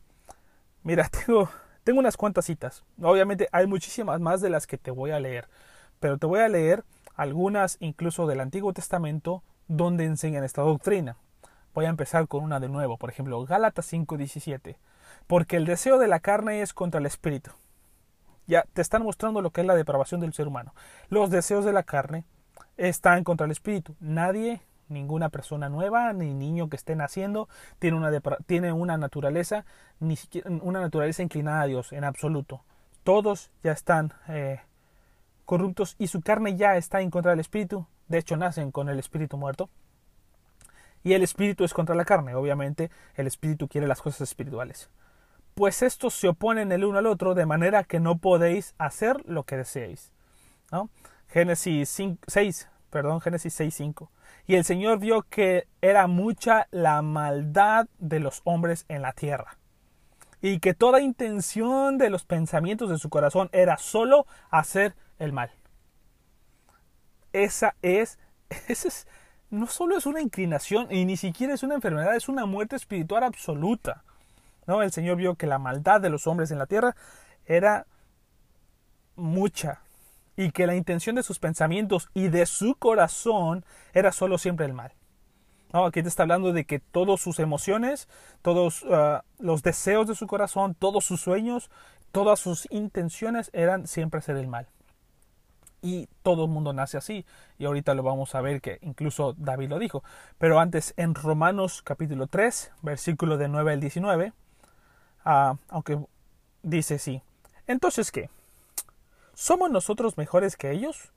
mira, 0.84 1.08
tengo, 1.25 1.50
tengo 1.84 2.00
unas 2.00 2.18
cuantas 2.18 2.46
citas. 2.46 2.84
Obviamente 3.01 3.48
hay 3.51 3.68
muchísimas 3.68 4.20
más 4.20 4.41
de 4.41 4.50
las 4.50 4.68
que 4.68 4.77
te 4.77 4.91
voy 4.91 5.12
a 5.12 5.20
leer, 5.20 5.48
pero 6.00 6.18
te 6.18 6.25
voy 6.25 6.39
a 6.39 6.50
leer 6.50 6.84
algunas 7.15 7.77
incluso 7.80 8.25
del 8.25 8.39
Antiguo 8.39 8.74
Testamento 8.74 9.44
donde 9.68 10.06
enseñan 10.06 10.44
esta 10.44 10.62
doctrina. 10.63 11.18
Voy 11.74 11.86
a 11.86 11.89
empezar 11.89 12.27
con 12.27 12.44
una 12.44 12.60
de 12.60 12.68
nuevo, 12.68 12.98
por 12.98 13.10
ejemplo, 13.10 13.46
Gálatas 13.46 13.86
5:17. 13.86 14.77
Porque 15.27 15.58
el 15.58 15.65
deseo 15.65 15.98
de 16.00 16.08
la 16.08 16.20
carne 16.20 16.62
es 16.62 16.74
contra 16.74 17.00
el 17.00 17.06
espíritu. 17.06 17.51
Ya 18.48 18.65
te 18.74 18.81
están 18.81 19.03
mostrando 19.03 19.41
lo 19.41 19.51
que 19.51 19.62
es 19.62 19.67
la 19.67 19.75
depravación 19.75 20.21
del 20.21 20.33
ser 20.33 20.48
humano. 20.48 20.74
Los 21.10 21.29
deseos 21.29 21.65
de 21.65 21.74
la 21.74 21.83
carne 21.83 22.25
están 22.77 23.24
contra 23.24 23.45
el 23.45 23.51
espíritu. 23.51 23.95
Nadie, 24.00 24.62
ninguna 24.89 25.29
persona 25.29 25.69
nueva, 25.69 26.13
ni 26.13 26.33
niño 26.33 26.69
que 26.69 26.75
esté 26.75 26.95
naciendo, 26.95 27.48
tiene 27.79 27.98
una, 27.98 28.12
tiene 28.45 28.71
una 28.71 28.98
naturaleza, 28.98 29.65
ni 30.00 30.15
siquiera 30.15 30.50
una 30.50 30.81
naturaleza 30.81 31.24
inclinada 31.24 31.62
a 31.62 31.67
Dios, 31.67 31.93
en 31.93 32.03
absoluto. 32.03 32.63
Todos 33.03 33.51
ya 33.63 33.71
están 33.71 34.13
eh, 34.27 34.60
corruptos 35.45 35.95
y 35.98 36.07
su 36.07 36.21
carne 36.21 36.55
ya 36.55 36.77
está 36.77 37.01
en 37.01 37.10
contra 37.10 37.31
del 37.31 37.39
espíritu. 37.39 37.88
De 38.07 38.17
hecho, 38.17 38.36
nacen 38.38 38.71
con 38.71 38.89
el 38.89 39.00
espíritu 39.00 39.38
muerto 39.38 39.69
y 41.03 41.13
el 41.13 41.24
espíritu 41.24 41.63
es 41.63 41.74
contra 41.74 41.95
la 41.95 42.05
carne. 42.05 42.36
Obviamente 42.36 42.91
el 43.15 43.27
espíritu 43.27 43.67
quiere 43.67 43.88
las 43.88 44.01
cosas 44.01 44.21
espirituales. 44.21 44.89
Pues 45.53 45.81
estos 45.81 46.13
se 46.13 46.29
oponen 46.29 46.72
el 46.72 46.86
uno 46.86 47.00
al 47.00 47.05
otro 47.05 47.36
de 47.36 47.46
manera 47.46 47.84
que 47.84 48.00
no 48.00 48.17
podéis 48.17 48.74
hacer 48.77 49.17
lo 49.25 49.43
que 49.43 49.58
deseéis. 49.58 50.12
Génesis 51.27 52.01
6, 52.27 52.70
perdón, 52.89 53.22
Génesis 53.22 53.60
6.5. 53.60 54.10
Y 54.48 54.55
el 54.55 54.63
Señor 54.63 55.00
vio 55.00 55.24
que 55.24 55.67
era 55.81 56.08
mucha 56.08 56.67
la 56.72 57.01
maldad 57.01 57.88
de 58.00 58.20
los 58.20 58.41
hombres 58.43 58.86
en 58.88 59.01
la 59.01 59.13
tierra. 59.13 59.58
Y 60.41 60.60
que 60.60 60.74
toda 60.74 61.01
intención 61.01 61.98
de 61.98 62.10
los 62.10 62.25
pensamientos 62.25 62.89
de 62.89 62.98
su 62.98 63.10
corazón 63.10 63.50
era 63.51 63.77
solo 63.77 64.25
hacer 64.50 64.96
el 65.20 65.34
mal. 65.34 65.51
Esa 67.34 67.75
es, 67.81 68.17
esa 68.67 68.88
es 68.88 69.08
no 69.51 69.67
solo 69.67 69.98
es 69.98 70.05
una 70.05 70.22
inclinación 70.22 70.88
y 70.89 71.05
ni 71.05 71.17
siquiera 71.17 71.53
es 71.53 71.62
una 71.62 71.75
enfermedad, 71.75 72.15
es 72.15 72.29
una 72.29 72.46
muerte 72.46 72.77
espiritual 72.77 73.24
absoluta. 73.24 74.03
¿No? 74.68 74.82
El 74.82 74.91
Señor 74.91 75.18
vio 75.18 75.36
que 75.36 75.48
la 75.48 75.60
maldad 75.60 76.01
de 76.01 76.10
los 76.10 76.27
hombres 76.27 76.51
en 76.51 76.60
la 76.60 76.65
tierra 76.65 76.96
era 77.46 77.86
mucha 79.15 79.82
y 80.36 80.51
que 80.51 80.68
la 80.68 80.75
intención 80.75 81.15
de 81.15 81.24
sus 81.24 81.39
pensamientos 81.39 82.10
y 82.13 82.30
de 82.30 82.46
su 82.46 82.75
corazón 82.75 83.65
era 83.94 84.12
solo 84.12 84.38
siempre 84.38 84.65
el 84.65 84.74
mal. 84.74 84.94
Aquí 85.74 86.03
te 86.03 86.10
está 86.10 86.24
hablando 86.24 86.51
de 86.51 86.65
que 86.65 86.80
todas 86.80 87.22
sus 87.22 87.39
emociones, 87.39 88.10
todos 88.41 88.86
ah, 88.91 89.24
los 89.39 89.63
deseos 89.63 90.08
de 90.08 90.15
su 90.15 90.27
corazón, 90.27 90.75
todos 90.75 91.06
sus 91.06 91.22
sueños, 91.22 91.70
todas 92.12 92.39
sus 92.39 92.68
intenciones 92.72 93.50
eran 93.53 93.88
siempre 93.88 94.22
ser 94.22 94.36
el 94.36 94.48
mal 94.48 94.68
y 95.82 96.08
todo 96.24 96.46
el 96.46 96.51
mundo 96.51 96.74
nace 96.74 96.98
así. 96.98 97.25
Y 97.58 97.65
ahorita 97.65 97.94
lo 97.94 98.03
vamos 98.03 98.36
a 98.36 98.41
ver 98.41 98.62
que 98.62 98.80
incluso 98.82 99.34
David 99.38 99.70
lo 99.70 99.80
dijo. 99.80 100.03
Pero 100.38 100.60
antes 100.60 100.94
en 100.98 101.15
Romanos 101.15 101.82
capítulo 101.82 102.27
3, 102.27 102.72
versículo 102.82 103.38
de 103.38 103.48
9 103.48 103.74
al 103.74 103.80
19, 103.80 104.34
ah, 105.25 105.56
aunque 105.70 106.00
dice 106.63 107.00
sí. 107.00 107.22
Entonces, 107.68 108.12
¿qué? 108.12 108.30
¿Somos 109.34 109.72
nosotros 109.72 110.18
mejores 110.18 110.56
que 110.58 110.72
ellos? 110.72 111.12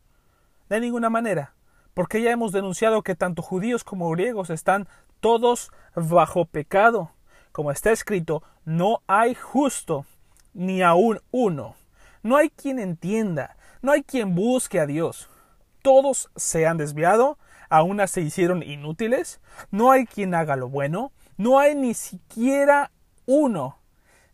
De 0.69 0.81
ninguna 0.81 1.11
manera, 1.11 1.53
porque 1.93 2.23
ya 2.23 2.31
hemos 2.31 2.53
denunciado 2.53 3.03
que 3.03 3.15
tanto 3.15 3.43
judíos 3.43 3.85
como 3.85 4.11
griegos 4.11 4.51
están 4.51 4.89
todos 5.21 5.71
bajo 5.95 6.45
pecado. 6.47 7.11
Como 7.53 7.71
está 7.71 7.93
escrito, 7.93 8.43
no 8.65 9.03
hay 9.07 9.35
justo, 9.35 10.07
ni 10.55 10.83
aun 10.83 11.21
uno. 11.31 11.77
No 12.23 12.37
hay 12.37 12.51
quien 12.51 12.79
entienda 12.79 13.57
no 13.85 13.93
hay 13.93 14.03
quien 14.03 14.35
busque 14.35 14.81
a 14.81 14.87
Dios. 14.87 15.29
Todos 15.83 16.31
se 16.37 16.67
han 16.67 16.79
desviado, 16.79 17.37
aún 17.69 18.01
se 18.09 18.23
hicieron 18.23 18.63
inútiles. 18.63 19.41
No 19.71 19.91
hay 19.91 20.07
quien 20.07 20.35
haga 20.35 20.57
lo 20.57 20.71
bueno. 20.71 21.13
No 21.37 21.59
hay 21.59 21.75
ni 21.75 21.93
siquiera 21.93 22.93
uno. 23.27 23.77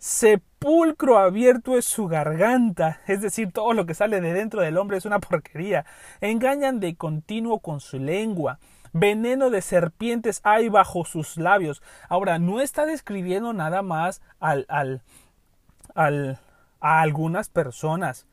Sepulcro 0.00 1.19
abierto 1.19 1.76
es 1.76 1.85
su 1.85 2.09
garganta, 2.09 3.00
es 3.07 3.21
decir, 3.21 3.52
todo 3.52 3.75
lo 3.75 3.87
que 3.87 3.95
sale 3.95 4.21
de 4.21 4.33
dentro 4.33 4.62
del 4.62 4.78
hombre 4.78 4.97
es 4.97 5.04
una 5.04 5.19
porquería. 5.21 5.85
Engañan 6.21 6.80
de 6.80 6.97
continuo 6.97 7.61
con 7.61 7.80
su 7.80 7.99
lengua. 7.99 8.59
Veneno 8.92 9.50
de 9.50 9.62
serpientes 9.62 10.40
hay 10.42 10.69
bajo 10.69 11.04
sus 11.04 11.37
labios. 11.37 11.83
Ahora, 12.09 12.38
no 12.38 12.61
está 12.61 12.87
describiendo 12.87 13.52
nada 13.52 13.83
más 13.83 14.21
al, 14.40 14.66
al, 14.69 15.02
al, 15.95 16.40
a 16.80 17.02
algunas 17.02 17.49
personas 17.49 18.26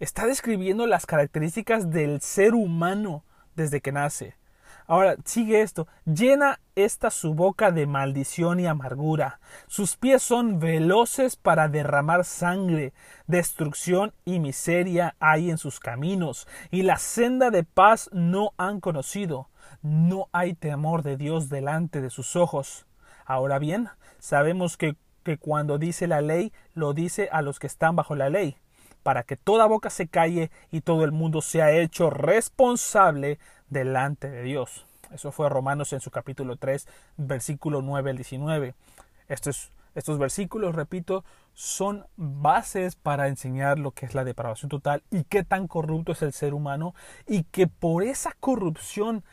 está 0.00 0.26
describiendo 0.26 0.86
las 0.86 1.06
características 1.06 1.90
del 1.90 2.20
ser 2.20 2.54
humano 2.54 3.24
desde 3.56 3.80
que 3.80 3.92
nace. 3.92 4.36
Ahora, 4.86 5.16
sigue 5.24 5.62
esto. 5.62 5.88
Llena 6.04 6.60
esta 6.74 7.10
su 7.10 7.34
boca 7.34 7.70
de 7.70 7.86
maldición 7.86 8.60
y 8.60 8.66
amargura. 8.66 9.40
Sus 9.66 9.96
pies 9.96 10.22
son 10.22 10.58
veloces 10.58 11.36
para 11.36 11.68
derramar 11.68 12.24
sangre. 12.24 12.92
Destrucción 13.26 14.12
y 14.26 14.40
miseria 14.40 15.16
hay 15.20 15.50
en 15.50 15.56
sus 15.56 15.80
caminos. 15.80 16.46
Y 16.70 16.82
la 16.82 16.98
senda 16.98 17.50
de 17.50 17.64
paz 17.64 18.10
no 18.12 18.52
han 18.58 18.80
conocido. 18.80 19.48
No 19.80 20.28
hay 20.32 20.52
temor 20.52 21.02
de 21.02 21.16
Dios 21.16 21.48
delante 21.48 22.02
de 22.02 22.10
sus 22.10 22.36
ojos. 22.36 22.86
Ahora 23.24 23.58
bien, 23.58 23.88
sabemos 24.18 24.76
que, 24.76 24.96
que 25.22 25.38
cuando 25.38 25.78
dice 25.78 26.06
la 26.06 26.20
ley, 26.20 26.52
lo 26.74 26.92
dice 26.92 27.30
a 27.32 27.40
los 27.40 27.58
que 27.58 27.66
están 27.66 27.96
bajo 27.96 28.14
la 28.14 28.28
ley 28.28 28.58
para 29.04 29.22
que 29.22 29.36
toda 29.36 29.66
boca 29.66 29.90
se 29.90 30.08
calle 30.08 30.50
y 30.72 30.80
todo 30.80 31.04
el 31.04 31.12
mundo 31.12 31.42
sea 31.42 31.70
hecho 31.70 32.10
responsable 32.10 33.38
delante 33.68 34.30
de 34.30 34.42
Dios. 34.42 34.86
Eso 35.12 35.32
fue 35.32 35.48
Romanos 35.48 35.92
en 35.92 36.00
su 36.00 36.10
capítulo 36.10 36.56
3, 36.56 36.86
versículo 37.16 37.82
9 37.82 38.10
al 38.10 38.16
19. 38.16 38.74
Estos, 39.28 39.70
estos 39.94 40.18
versículos, 40.18 40.74
repito, 40.74 41.24
son 41.52 42.06
bases 42.16 42.96
para 42.96 43.28
enseñar 43.28 43.78
lo 43.78 43.92
que 43.92 44.06
es 44.06 44.14
la 44.14 44.24
depravación 44.24 44.68
total 44.68 45.02
y 45.10 45.24
qué 45.24 45.44
tan 45.44 45.68
corrupto 45.68 46.12
es 46.12 46.22
el 46.22 46.32
ser 46.32 46.52
humano 46.52 46.94
y 47.26 47.44
que 47.44 47.66
por 47.66 48.02
esa 48.02 48.32
corrupción 48.40 49.24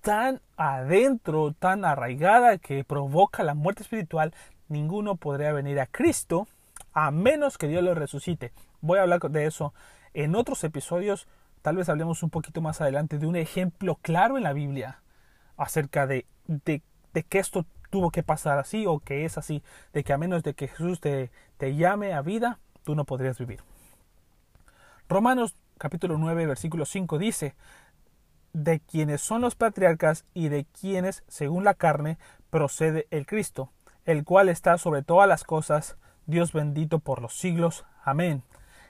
tan 0.00 0.40
adentro, 0.56 1.52
tan 1.52 1.84
arraigada 1.84 2.58
que 2.58 2.82
provoca 2.82 3.44
la 3.44 3.54
muerte 3.54 3.84
espiritual, 3.84 4.34
ninguno 4.68 5.16
podría 5.16 5.52
venir 5.52 5.78
a 5.78 5.86
Cristo 5.86 6.48
a 6.92 7.10
menos 7.10 7.56
que 7.56 7.68
Dios 7.68 7.82
lo 7.82 7.94
resucite. 7.94 8.52
Voy 8.80 8.98
a 8.98 9.02
hablar 9.02 9.20
de 9.20 9.46
eso 9.46 9.72
en 10.12 10.34
otros 10.34 10.64
episodios. 10.64 11.28
Tal 11.62 11.76
vez 11.76 11.88
hablemos 11.88 12.22
un 12.22 12.30
poquito 12.30 12.60
más 12.60 12.80
adelante 12.80 13.18
de 13.18 13.26
un 13.26 13.36
ejemplo 13.36 13.98
claro 14.02 14.36
en 14.36 14.42
la 14.42 14.52
Biblia 14.52 15.00
acerca 15.56 16.06
de, 16.06 16.26
de, 16.46 16.82
que 17.28 17.38
esto 17.38 17.64
tuvo 17.90 18.10
que 18.10 18.22
pasar 18.22 18.58
así 18.58 18.84
o 18.86 18.98
que 18.98 19.24
es 19.24 19.38
así, 19.38 19.62
de 19.92 20.02
que 20.02 20.12
a 20.12 20.18
menos 20.18 20.42
de 20.42 20.54
que 20.54 20.68
Jesús 20.68 21.00
te, 21.00 21.30
te 21.58 21.76
llame 21.76 22.14
a 22.14 22.22
vida, 22.22 22.58
tú 22.82 22.94
no 22.94 23.04
podrías 23.04 23.38
vivir. 23.38 23.60
Romanos 25.08 25.54
capítulo 25.78 26.18
9 26.18 26.46
versículo 26.46 26.84
5 26.84 27.18
dice, 27.18 27.54
de 28.52 28.80
quienes 28.80 29.20
son 29.20 29.40
los 29.40 29.54
patriarcas 29.54 30.24
y 30.34 30.48
de 30.48 30.64
quienes, 30.64 31.22
según 31.28 31.64
la 31.64 31.74
carne, 31.74 32.18
procede 32.50 33.06
el 33.10 33.26
Cristo, 33.26 33.70
el 34.04 34.24
cual 34.24 34.48
está 34.48 34.78
sobre 34.78 35.02
todas 35.02 35.28
las 35.28 35.44
cosas, 35.44 35.96
Dios 36.26 36.52
bendito 36.52 36.98
por 36.98 37.22
los 37.22 37.34
siglos. 37.34 37.84
Amén. 38.04 38.42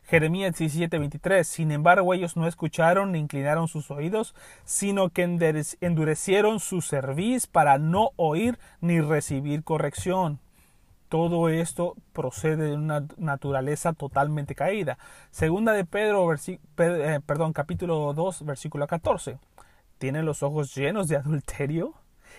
Jeremías 0.04 0.54
17:23. 0.56 1.46
Sin 1.46 1.70
embargo, 1.70 2.12
ellos 2.14 2.36
no 2.36 2.46
escucharon 2.46 3.12
ni 3.12 3.18
inclinaron 3.18 3.68
sus 3.68 3.90
oídos, 3.90 4.34
sino 4.64 5.10
que 5.10 5.22
endurecieron 5.80 6.60
su 6.60 6.80
cerviz 6.82 7.46
para 7.46 7.78
no 7.78 8.10
oír 8.16 8.58
ni 8.80 9.00
recibir 9.00 9.64
corrección. 9.64 10.40
todo 11.08 11.50
esto 11.50 11.94
procede 12.14 12.70
de 12.70 12.74
una 12.74 13.06
naturaleza 13.18 13.92
totalmente 13.92 14.54
caída. 14.54 14.96
Segunda 15.30 15.74
de 15.74 15.84
Pedro, 15.84 16.26
eh, 16.32 17.20
capítulo 17.52 18.14
2, 18.14 18.46
versículo 18.46 18.86
14. 18.86 19.38
Tienen 19.98 20.24
los 20.24 20.42
ojos 20.42 20.74
llenos 20.74 21.08
de 21.08 21.16
adulterio 21.16 21.92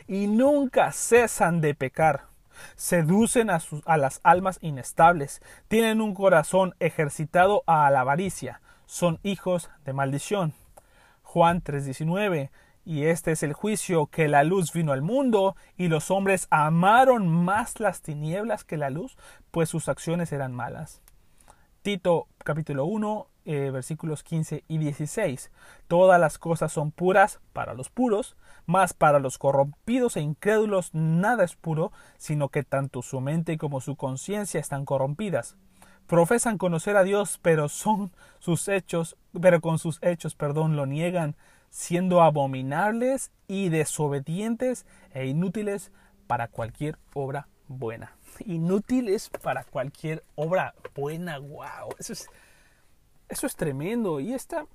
y 0.08 0.26
nunca 0.26 0.92
cesan 0.92 1.62
de 1.62 1.76
pecar. 1.76 2.33
Seducen 2.76 3.50
a, 3.50 3.60
a 3.86 3.98
las 3.98 4.20
almas 4.24 4.60
inestables. 4.62 5.42
Tienen 5.68 6.02
un 6.02 6.14
corazón 6.14 6.76
ejercitado 6.80 7.64
a 7.68 7.90
la 7.92 8.02
avaricia. 8.02 8.62
Son 8.86 9.20
hijos 9.24 9.70
de 9.86 9.94
maldición. 9.94 10.54
Juan 11.22 11.64
3:19 11.64 12.50
y 12.86 13.06
este 13.06 13.32
es 13.32 13.44
el 13.44 13.54
juicio 13.54 14.08
que 14.08 14.28
la 14.28 14.44
luz 14.44 14.74
vino 14.74 14.92
al 14.92 15.02
mundo, 15.02 15.56
y 15.78 15.88
los 15.88 16.12
hombres 16.12 16.48
amaron 16.50 17.28
más 17.28 17.80
las 17.80 18.02
tinieblas 18.02 18.64
que 18.64 18.78
la 18.78 18.90
luz, 18.90 19.18
pues 19.52 19.70
sus 19.70 19.88
acciones 19.88 20.32
eran 20.34 20.54
malas. 20.54 21.02
Tito 21.82 22.28
capítulo 22.44 22.86
1, 22.86 23.28
eh, 23.46 23.72
versículos 23.72 24.24
15 24.24 24.64
y 24.68 24.78
16. 24.78 25.52
Todas 25.88 26.20
las 26.20 26.38
cosas 26.38 26.72
son 26.72 26.92
puras 26.92 27.40
para 27.52 27.74
los 27.74 27.90
puros, 27.90 28.36
mas 28.66 28.94
para 28.94 29.20
los 29.20 29.38
corrompidos 29.38 30.18
e 30.18 30.22
incrédulos 30.22 30.94
nada 30.94 31.44
es 31.44 31.56
puro, 31.56 31.92
sino 32.18 32.50
que 32.50 32.64
tanto 32.64 33.02
su 33.02 33.22
mente 33.22 33.58
como 33.58 33.82
su 33.82 33.96
conciencia 33.96 34.60
están 34.60 34.86
corrompidas. 34.86 35.58
Profesan 36.08 36.58
conocer 36.58 36.98
a 36.98 37.04
Dios, 37.04 37.40
pero 37.42 37.70
son 37.70 38.12
sus 38.40 38.68
hechos, 38.68 39.18
pero 39.40 39.62
con 39.62 39.80
sus 39.80 40.00
hechos, 40.02 40.36
perdón, 40.36 40.76
lo 40.76 40.86
niegan 40.86 41.36
siendo 41.70 42.22
abominables 42.22 43.32
y 43.48 43.70
desobedientes 43.70 44.86
e 45.14 45.26
inútiles 45.26 45.92
para 46.28 46.48
cualquier 46.48 46.98
obra 47.14 47.48
buena. 47.68 48.16
Inútiles 48.46 49.30
para 49.42 49.64
cualquier 49.64 50.24
obra 50.36 50.76
buena, 50.96 51.40
wow. 51.40 51.90
Eso 51.98 52.14
es, 52.14 52.28
eso 53.34 53.48
es 53.48 53.56
tremendo. 53.56 54.20
Y 54.20 54.34
esta, 54.34 54.68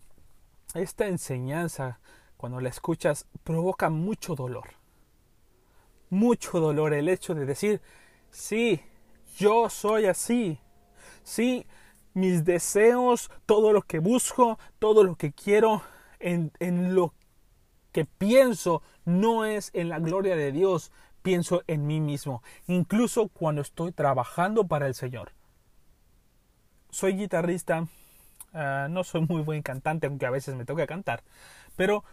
esta 0.74 1.06
enseñanza, 1.06 2.00
cuando 2.36 2.60
la 2.60 2.68
escuchas, 2.68 3.26
provoca 3.44 3.88
mucho 3.88 4.34
dolor. 4.34 4.70
Mucho 6.10 6.58
dolor 6.58 6.92
el 6.92 7.08
hecho 7.08 7.34
de 7.34 7.46
decir, 7.46 7.80
sí, 8.30 8.80
yo 9.36 9.70
soy 9.70 10.06
así. 10.06 10.58
Sí, 11.22 11.66
mis 12.14 12.44
deseos, 12.44 13.30
todo 13.46 13.72
lo 13.72 13.82
que 13.82 14.00
busco, 14.00 14.58
todo 14.78 15.04
lo 15.04 15.14
que 15.14 15.32
quiero, 15.32 15.82
en, 16.18 16.50
en 16.58 16.94
lo 16.94 17.14
que 17.92 18.04
pienso 18.06 18.82
no 19.04 19.44
es 19.44 19.70
en 19.72 19.88
la 19.88 20.00
gloria 20.00 20.34
de 20.34 20.50
Dios, 20.50 20.90
pienso 21.22 21.62
en 21.66 21.86
mí 21.86 22.00
mismo, 22.00 22.42
incluso 22.66 23.28
cuando 23.28 23.62
estoy 23.62 23.92
trabajando 23.92 24.66
para 24.66 24.86
el 24.86 24.94
Señor. 24.94 25.32
Soy 26.90 27.12
guitarrista, 27.12 27.86
ah, 28.58 28.88
no 28.90 29.04
soy 29.04 29.22
muy 29.22 29.42
buen 29.42 29.62
cantante, 29.62 30.06
aunque 30.06 30.26
a 30.26 30.30
veces 30.30 30.54
me 30.56 30.64
toca 30.64 30.86
cantar, 30.86 31.22
pero 31.76 32.04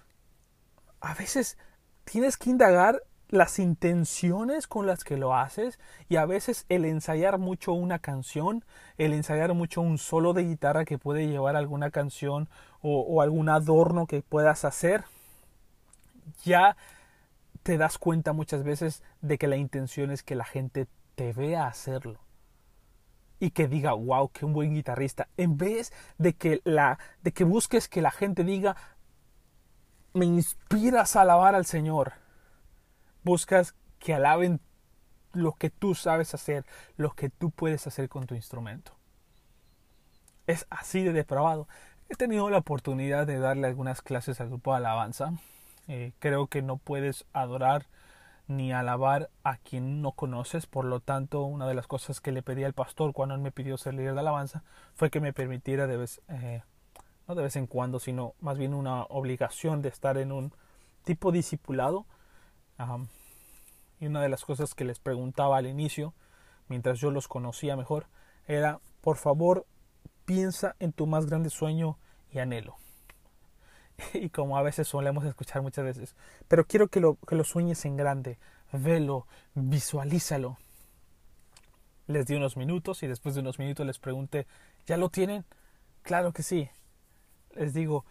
a 1.02 1.14
veces 1.14 1.58
tienes 2.06 2.38
que 2.38 2.50
indagar 2.50 3.02
las 3.30 3.60
intenciones 3.60 4.68
con 4.68 4.86
las 4.86 5.04
que 5.04 5.18
lo 5.18 5.36
haces 5.36 5.80
y 6.10 6.18
a 6.18 6.26
veces 6.26 6.66
el 6.70 6.86
ensayar 6.86 7.38
mucho 7.38 7.74
una 7.74 8.00
canción, 8.00 8.64
el 8.98 9.14
ensayar 9.14 9.54
mucho 9.54 9.82
un 9.82 9.98
solo 9.98 10.34
de 10.34 10.44
guitarra 10.44 10.86
que 10.86 10.98
puede 10.98 11.28
llevar 11.28 11.56
alguna 11.56 11.92
canción 11.92 12.50
o, 12.82 13.22
algún 13.22 13.50
adorno 13.50 14.06
que 14.06 14.22
puedas 14.22 14.64
hacer, 14.64 15.06
ya 16.44 16.78
te 17.64 17.78
das 17.78 17.98
cuenta 17.98 18.32
muchas 18.32 18.64
veces 18.64 19.02
de 19.22 19.40
que 19.40 19.48
la 19.48 19.58
intención 19.58 20.12
es 20.12 20.22
que 20.22 20.36
la 20.36 20.46
gente 20.46 20.88
te 21.16 21.34
vea 21.34 21.66
hacerlo 21.66 22.20
y 23.40 23.52
que 23.52 23.68
diga 23.68 23.94
wow 23.94 24.30
qué 24.30 24.46
un 24.46 24.54
buen 24.54 24.74
guitarrista 24.74 25.28
en 25.38 25.58
vez 25.58 25.92
de 26.18 26.34
que 26.34 26.62
la 26.64 27.00
de 27.22 27.32
que 27.32 27.44
busques 27.44 27.88
que 27.88 28.02
la 28.02 28.12
gente 28.12 28.44
diga 28.44 28.76
me 30.14 30.26
inspiras 30.26 31.16
a 31.16 31.22
alabar 31.22 31.56
al 31.56 31.66
Señor 31.66 32.14
buscas 33.24 33.76
que 34.00 34.14
alaben 34.14 34.62
lo 35.34 35.54
que 35.54 35.70
tú 35.70 35.96
sabes 35.96 36.34
hacer, 36.34 36.66
lo 36.96 37.12
que 37.12 37.30
tú 37.30 37.52
puedes 37.52 37.86
hacer 37.88 38.08
con 38.08 38.26
tu 38.26 38.36
instrumento. 38.36 38.94
Es 40.48 40.66
así 40.70 41.04
de 41.04 41.12
depravado. 41.12 41.68
He 42.08 42.16
tenido 42.16 42.50
la 42.50 42.60
oportunidad 42.60 43.28
de 43.28 43.40
darle 43.40 43.68
algunas 43.68 44.02
clases 44.02 44.40
al 44.40 44.48
grupo 44.48 44.72
de 44.72 44.78
alabanza. 44.78 45.34
Eh, 45.88 46.14
creo 46.20 46.48
que 46.48 46.62
no 46.62 46.78
puedes 46.78 47.26
adorar 47.34 47.88
ni 48.48 48.72
alabar 48.72 49.30
a 49.44 49.58
quien 49.58 50.02
no 50.02 50.12
conoces. 50.12 50.66
Por 50.68 50.86
lo 50.86 51.00
tanto, 51.00 51.44
una 51.44 51.68
de 51.68 51.74
las 51.74 51.88
cosas 51.88 52.22
que 52.22 52.32
le 52.32 52.42
pedí 52.42 52.64
al 52.64 52.74
pastor 52.74 53.14
cuando 53.14 53.36
él 53.36 53.42
me 53.42 53.52
pidió 53.52 53.78
ser 53.78 53.94
líder 53.94 54.14
de 54.14 54.20
alabanza 54.20 54.64
fue 54.94 55.10
que 55.10 55.22
me 55.22 55.34
permitiera 55.34 55.88
de 55.88 55.98
vez, 55.98 56.22
eh, 56.28 56.62
no 57.28 57.36
de 57.36 57.44
vez 57.44 57.56
en 57.56 57.68
cuando, 57.68 58.00
sino 58.00 58.34
más 58.40 58.58
bien 58.58 58.74
una 58.74 59.04
obligación 59.04 59.82
de 59.82 59.90
estar 59.90 60.18
en 60.18 60.32
un 60.32 60.54
tipo 61.04 61.32
discipulado 61.32 62.06
y 64.00 64.08
una 64.08 64.22
de 64.22 64.30
las 64.30 64.44
cosas 64.44 64.74
que 64.74 64.84
les 64.84 65.00
preguntaba 65.00 65.58
al 65.58 65.68
inicio, 65.68 66.14
mientras 66.68 67.00
yo 67.00 67.12
los 67.12 67.28
conocía 67.28 67.78
mejor, 67.78 68.08
era, 68.48 68.80
por 69.02 69.18
favor, 69.18 69.66
piensa 70.26 70.76
en 70.80 70.92
tu 70.92 71.08
más 71.08 71.26
grande 71.26 71.50
sueño 71.50 71.98
y 72.32 72.40
anhelo. 72.40 72.78
Y 74.14 74.30
como 74.30 74.58
a 74.58 74.62
veces 74.62 74.88
solemos 74.88 75.26
escuchar 75.26 75.62
muchas 75.62 75.86
veces, 75.86 76.16
pero 76.48 76.66
quiero 76.66 76.88
que 76.88 77.00
lo, 77.00 77.16
que 77.16 77.42
sueñes 77.44 77.86
en 77.86 77.98
grande, 77.98 78.38
velo, 78.72 79.28
visualízalo. 79.54 80.58
Les 82.08 82.28
di 82.28 82.36
unos 82.36 82.56
minutos 82.56 83.02
y 83.04 83.08
después 83.08 83.36
de 83.36 83.42
unos 83.42 83.58
minutos 83.58 83.86
les 83.86 83.98
pregunté, 83.98 84.48
¿ya 84.86 84.98
lo 84.98 85.10
tienen? 85.10 85.44
Claro 86.04 86.34
que 86.34 86.44
sí. 86.44 86.70
Les 87.56 87.74
digo, 87.74 88.06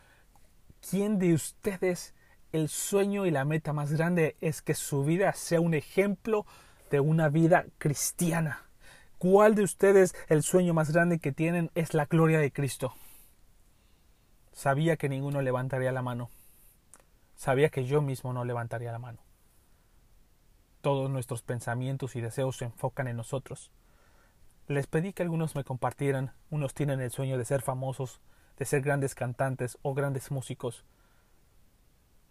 ¿quién 0.81 1.18
de 1.18 1.33
ustedes 1.33 2.14
el 2.55 2.68
sueño 2.68 3.27
y 3.27 3.33
la 3.33 3.44
meta 3.44 3.73
más 3.73 3.92
grande 3.92 4.37
es 4.40 4.62
que 4.62 4.75
su 4.75 5.05
vida 5.05 5.33
sea 5.33 5.61
un 5.61 5.75
ejemplo 5.75 6.47
de 6.88 7.01
una 7.01 7.29
vida 7.29 7.66
cristiana. 7.79 8.62
¿Cuál 9.18 9.57
de 9.57 9.64
ustedes 9.64 10.14
el 10.29 10.44
sueño 10.44 10.73
más 10.73 10.92
grande 10.92 11.18
que 11.18 11.33
tienen 11.33 11.73
es 11.75 11.94
la 11.94 12.07
gloria 12.07 12.38
de 12.38 12.53
Cristo? 12.53 12.94
Sabía 14.54 14.96
que 14.96 15.10
ninguno 15.10 15.42
levantaría 15.42 15.92
la 15.92 16.00
mano. 16.00 16.30
Sabía 17.36 17.68
que 17.68 17.84
yo 17.84 18.00
mismo 18.00 18.32
no 18.32 18.46
levantaría 18.46 18.90
la 18.90 18.98
mano. 18.98 19.18
Todos 20.80 21.10
nuestros 21.10 21.42
pensamientos 21.42 22.16
y 22.16 22.22
deseos 22.22 22.56
se 22.56 22.64
enfocan 22.64 23.08
en 23.08 23.18
nosotros. 23.18 23.70
Les 24.66 24.86
pedí 24.86 25.12
que 25.12 25.22
algunos 25.22 25.54
me 25.54 25.64
compartieran. 25.64 26.32
Unos 26.48 26.72
tienen 26.72 27.02
el 27.02 27.10
sueño 27.10 27.36
de 27.36 27.44
ser 27.44 27.60
famosos, 27.60 28.22
de 28.56 28.64
ser 28.64 28.80
grandes 28.80 29.14
cantantes 29.14 29.76
o 29.82 29.92
grandes 29.92 30.30
músicos 30.30 30.86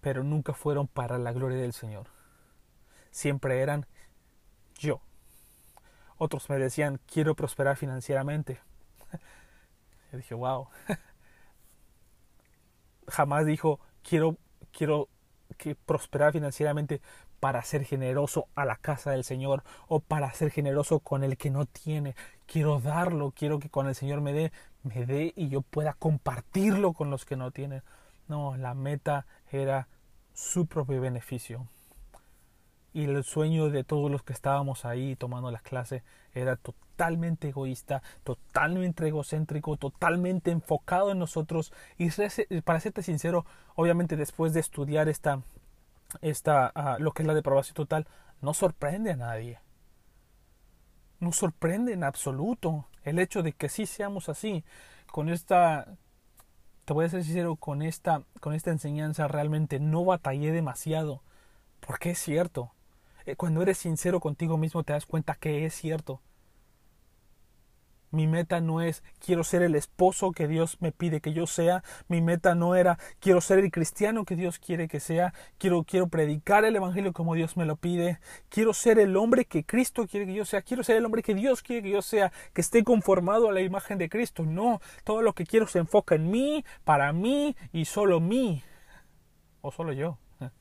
pero 0.04 0.22
nunca 0.24 0.54
fueron 0.54 0.88
para 0.88 1.18
la 1.18 1.32
gloria 1.32 1.58
del 1.58 1.72
Señor. 1.72 2.08
Siempre 3.10 3.62
eran 3.62 3.88
yo. 4.78 5.02
Otros 6.18 6.50
me 6.50 6.58
decían, 6.60 7.00
quiero 7.12 7.36
prosperar 7.36 7.78
financieramente. 7.78 8.60
Yo 10.12 10.18
dije, 10.18 10.36
wow. 10.36 10.68
Jamás 13.08 13.46
dijo, 13.46 13.80
quiero, 14.02 14.38
quiero 14.72 15.10
que 15.58 15.76
prosperar 15.76 16.34
financieramente 16.34 17.02
para 17.40 17.62
ser 17.64 17.84
generoso 17.84 18.48
a 18.56 18.66
la 18.66 18.78
casa 18.78 19.12
del 19.12 19.24
Señor 19.24 19.64
o 19.88 20.00
para 20.00 20.32
ser 20.34 20.50
generoso 20.50 21.00
con 21.00 21.24
el 21.24 21.38
que 21.38 21.50
no 21.50 21.66
tiene. 21.66 22.16
Quiero 22.46 22.80
darlo, 22.80 23.34
quiero 23.36 23.60
que 23.60 23.70
con 23.70 23.88
el 23.88 23.96
Señor 23.96 24.22
me 24.22 24.34
dé, 24.34 24.52
me 24.84 25.06
dé 25.06 25.34
y 25.36 25.50
yo 25.50 25.62
pueda 25.62 25.94
compartirlo 25.94 26.94
con 26.94 27.10
los 27.10 27.26
que 27.26 27.36
no 27.36 27.52
tienen. 27.52 27.84
No, 28.28 28.56
la 28.56 28.74
meta 28.74 29.26
era 29.52 29.88
su 30.34 30.68
propio 30.68 31.02
beneficio. 31.02 31.68
Y 32.94 33.06
el 33.06 33.24
sueño 33.24 33.70
de 33.70 33.84
todos 33.84 34.10
los 34.10 34.24
que 34.24 34.34
estábamos 34.34 34.86
ahí 34.86 35.16
tomando 35.16 35.52
las 35.52 35.64
clases 35.64 36.04
era 36.34 36.56
totalmente 36.56 36.93
egoísta, 37.42 38.02
totalmente 38.24 39.08
egocéntrico, 39.08 39.78
totalmente 39.78 40.52
enfocado 40.52 41.12
en 41.12 41.20
nosotros. 41.20 41.74
Y 41.98 42.10
para 42.62 42.80
serte 42.80 43.04
sincero, 43.04 43.46
obviamente 43.76 44.16
después 44.16 44.54
de 44.54 44.60
estudiar 44.60 45.10
esta, 45.10 45.42
esta 46.22 46.72
ah, 46.76 46.98
lo 47.00 47.12
que 47.12 47.24
es 47.24 47.28
la 47.28 47.34
depravación 47.34 47.76
total, 47.76 48.08
no 48.42 48.54
sorprende 48.54 49.12
a 49.12 49.16
nadie. 49.16 49.60
No 51.20 51.32
sorprende 51.32 51.94
en 51.94 52.04
absoluto 52.04 52.88
el 53.04 53.20
hecho 53.20 53.44
de 53.44 53.54
que 53.54 53.70
sí 53.70 53.86
seamos 53.86 54.30
así, 54.30 54.64
con 55.08 55.30
esta 55.30 55.88
te 56.86 56.94
voy 56.94 57.06
a 57.06 57.10
ser 57.10 57.24
sincero, 57.24 57.56
con 57.56 57.82
esta, 57.82 58.24
con 58.42 58.54
esta 58.54 58.72
enseñanza 58.72 59.28
realmente 59.28 59.80
no 59.80 60.04
batallé 60.04 60.52
demasiado, 60.52 61.22
porque 61.80 62.12
es 62.12 62.20
cierto. 62.20 62.72
Eh, 63.26 63.36
cuando 63.38 63.62
eres 63.62 63.78
sincero 63.78 64.20
contigo 64.20 64.58
mismo 64.58 64.84
te 64.84 64.94
das 64.94 65.06
cuenta 65.06 65.36
que 65.36 65.66
es 65.66 65.74
cierto. 65.74 66.22
Mi 68.14 68.28
meta 68.28 68.62
no 68.62 68.80
es 68.80 69.02
quiero 69.18 69.44
ser 69.44 69.64
el 69.64 69.74
esposo 69.74 70.34
que 70.34 70.48
Dios 70.48 70.78
me 70.82 70.92
pide 70.92 71.20
que 71.20 71.34
yo 71.34 71.48
sea. 71.48 71.84
Mi 72.08 72.22
meta 72.22 72.54
no 72.54 72.76
era 72.76 73.00
quiero 73.20 73.42
ser 73.42 73.58
el 73.58 73.72
cristiano 73.72 74.24
que 74.24 74.36
Dios 74.36 74.60
quiere 74.60 74.88
que 74.88 75.00
sea. 75.00 75.34
Quiero, 75.58 75.84
quiero 75.84 76.06
predicar 76.10 76.64
el 76.64 76.76
evangelio 76.76 77.12
como 77.12 77.34
Dios 77.34 77.58
me 77.58 77.66
lo 77.66 77.76
pide. 77.76 78.20
Quiero 78.50 78.76
ser 78.76 79.00
el 79.00 79.18
hombre 79.18 79.46
que 79.46 79.66
Cristo 79.66 80.06
quiere 80.06 80.28
que 80.28 80.36
yo 80.36 80.46
sea. 80.46 80.62
Quiero 80.62 80.84
ser 80.84 80.98
el 80.98 81.06
hombre 81.06 81.24
que 81.24 81.34
Dios 81.34 81.64
quiere 81.64 81.82
que 81.82 81.90
yo 81.90 82.04
sea. 82.04 82.32
Que 82.54 82.62
esté 82.62 82.84
conformado 82.84 83.50
a 83.50 83.52
la 83.52 83.62
imagen 83.62 83.98
de 83.98 84.10
Cristo. 84.10 84.44
No, 84.44 84.80
todo 85.04 85.24
lo 85.24 85.34
que 85.34 85.48
quiero 85.48 85.66
se 85.66 85.80
enfoca 85.80 86.14
en 86.14 86.30
mí, 86.30 86.64
para 86.84 87.14
mí 87.14 87.56
y 87.72 87.86
solo 87.86 88.20
mí. 88.20 88.62
O 89.62 89.72
solo 89.72 89.92
yo. 89.92 90.20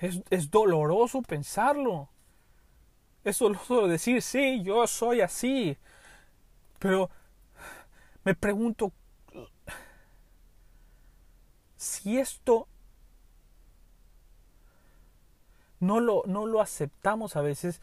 Es, 0.00 0.20
es 0.30 0.50
doloroso 0.50 1.22
pensarlo. 1.22 2.08
Es 3.24 3.38
doloroso 3.38 3.86
decir, 3.86 4.22
sí, 4.22 4.62
yo 4.62 4.86
soy 4.86 5.20
así. 5.20 5.76
Pero 6.78 7.10
me 8.24 8.34
pregunto 8.34 8.92
si 11.76 12.18
esto 12.18 12.68
no 15.80 16.00
lo, 16.00 16.22
no 16.26 16.46
lo 16.46 16.60
aceptamos 16.60 17.36
a 17.36 17.42
veces, 17.42 17.80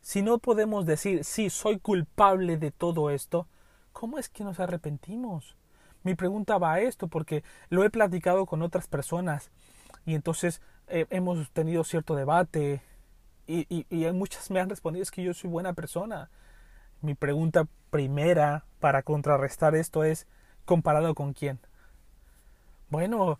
si 0.00 0.22
no 0.22 0.38
podemos 0.38 0.86
decir, 0.86 1.24
sí, 1.24 1.50
soy 1.50 1.78
culpable 1.78 2.56
de 2.58 2.70
todo 2.70 3.10
esto, 3.10 3.46
¿cómo 3.92 4.18
es 4.18 4.28
que 4.28 4.44
nos 4.44 4.60
arrepentimos? 4.60 5.56
Mi 6.02 6.14
pregunta 6.14 6.58
va 6.58 6.74
a 6.74 6.80
esto 6.80 7.08
porque 7.08 7.42
lo 7.70 7.84
he 7.84 7.90
platicado 7.90 8.46
con 8.46 8.62
otras 8.62 8.86
personas 8.86 9.50
y 10.06 10.14
entonces 10.14 10.60
eh, 10.88 11.06
hemos 11.10 11.50
tenido 11.50 11.84
cierto 11.84 12.14
debate 12.14 12.82
y, 13.48 13.66
y, 13.68 13.86
y 13.90 14.12
muchas 14.12 14.50
me 14.50 14.60
han 14.60 14.70
respondido 14.70 15.02
es 15.02 15.10
que 15.10 15.22
yo 15.22 15.34
soy 15.34 15.50
buena 15.50 15.72
persona. 15.72 16.30
Mi 17.00 17.14
pregunta 17.14 17.66
primera 17.90 18.64
para 18.80 19.02
contrarrestar 19.02 19.74
esto 19.74 20.04
es, 20.04 20.26
¿comparado 20.64 21.14
con 21.14 21.32
quién? 21.32 21.58
Bueno, 22.90 23.38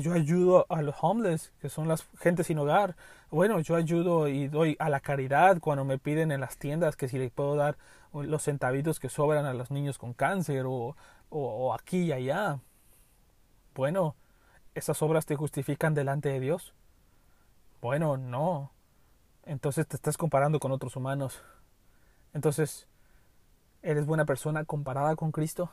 yo 0.00 0.12
ayudo 0.12 0.66
a 0.68 0.82
los 0.82 0.96
homeless, 1.00 1.52
que 1.60 1.68
son 1.68 1.86
las 1.86 2.06
gente 2.18 2.42
sin 2.42 2.58
hogar. 2.58 2.96
Bueno, 3.30 3.60
yo 3.60 3.76
ayudo 3.76 4.26
y 4.26 4.48
doy 4.48 4.76
a 4.80 4.88
la 4.88 5.00
caridad 5.00 5.58
cuando 5.60 5.84
me 5.84 5.98
piden 5.98 6.32
en 6.32 6.40
las 6.40 6.56
tiendas 6.58 6.96
que 6.96 7.08
si 7.08 7.18
le 7.18 7.30
puedo 7.30 7.54
dar 7.54 7.76
los 8.12 8.42
centavitos 8.42 8.98
que 8.98 9.08
sobran 9.08 9.46
a 9.46 9.54
los 9.54 9.70
niños 9.70 9.98
con 9.98 10.14
cáncer 10.14 10.64
o, 10.66 10.96
o 11.30 11.74
aquí 11.74 12.04
y 12.04 12.12
allá. 12.12 12.58
Bueno, 13.74 14.16
¿esas 14.74 15.00
obras 15.02 15.26
te 15.26 15.36
justifican 15.36 15.94
delante 15.94 16.28
de 16.30 16.40
Dios? 16.40 16.74
Bueno, 17.80 18.16
no. 18.16 18.72
Entonces 19.48 19.88
te 19.88 19.96
estás 19.96 20.18
comparando 20.18 20.60
con 20.60 20.72
otros 20.72 20.94
humanos. 20.94 21.42
Entonces, 22.34 22.86
¿eres 23.82 24.04
buena 24.04 24.26
persona 24.26 24.66
comparada 24.66 25.16
con 25.16 25.32
Cristo? 25.32 25.70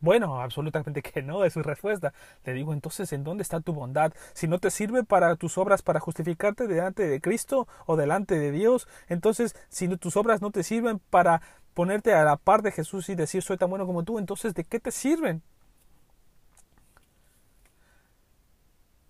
Bueno, 0.00 0.42
absolutamente 0.42 1.00
que 1.00 1.22
no, 1.22 1.42
es 1.46 1.54
su 1.54 1.62
respuesta. 1.62 2.12
Le 2.44 2.52
digo, 2.52 2.74
entonces, 2.74 3.10
¿en 3.14 3.24
dónde 3.24 3.42
está 3.42 3.60
tu 3.60 3.72
bondad? 3.72 4.12
Si 4.34 4.46
no 4.46 4.58
te 4.58 4.70
sirve 4.70 5.02
para 5.02 5.34
tus 5.36 5.56
obras 5.56 5.80
para 5.80 5.98
justificarte 5.98 6.66
delante 6.66 7.08
de 7.08 7.22
Cristo 7.22 7.66
o 7.86 7.96
delante 7.96 8.38
de 8.38 8.52
Dios, 8.52 8.86
entonces, 9.08 9.56
si 9.70 9.88
tus 9.96 10.14
obras 10.18 10.42
no 10.42 10.50
te 10.50 10.62
sirven 10.62 10.98
para 10.98 11.40
ponerte 11.72 12.12
a 12.12 12.22
la 12.22 12.36
par 12.36 12.60
de 12.60 12.70
Jesús 12.70 13.08
y 13.08 13.14
decir, 13.14 13.42
soy 13.42 13.56
tan 13.56 13.70
bueno 13.70 13.86
como 13.86 14.04
tú, 14.04 14.18
entonces, 14.18 14.52
¿de 14.52 14.64
qué 14.64 14.78
te 14.78 14.90
sirven? 14.90 15.42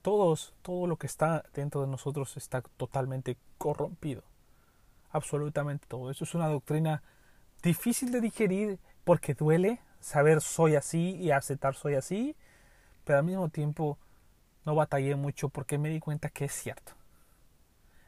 Todos, 0.06 0.54
todo 0.62 0.86
lo 0.86 0.98
que 0.98 1.08
está 1.08 1.42
dentro 1.52 1.80
de 1.80 1.88
nosotros 1.88 2.36
está 2.36 2.62
totalmente 2.62 3.36
corrompido. 3.58 4.22
Absolutamente 5.10 5.88
todo. 5.88 6.12
Eso 6.12 6.22
es 6.22 6.32
una 6.36 6.46
doctrina 6.46 7.02
difícil 7.60 8.12
de 8.12 8.20
digerir 8.20 8.78
porque 9.02 9.34
duele 9.34 9.80
saber 9.98 10.42
soy 10.42 10.76
así 10.76 11.16
y 11.16 11.32
aceptar 11.32 11.74
soy 11.74 11.96
así, 11.96 12.36
pero 13.02 13.18
al 13.18 13.24
mismo 13.24 13.48
tiempo 13.48 13.98
no 14.64 14.76
batallé 14.76 15.16
mucho 15.16 15.48
porque 15.48 15.76
me 15.76 15.88
di 15.88 15.98
cuenta 15.98 16.28
que 16.28 16.44
es 16.44 16.52
cierto. 16.52 16.92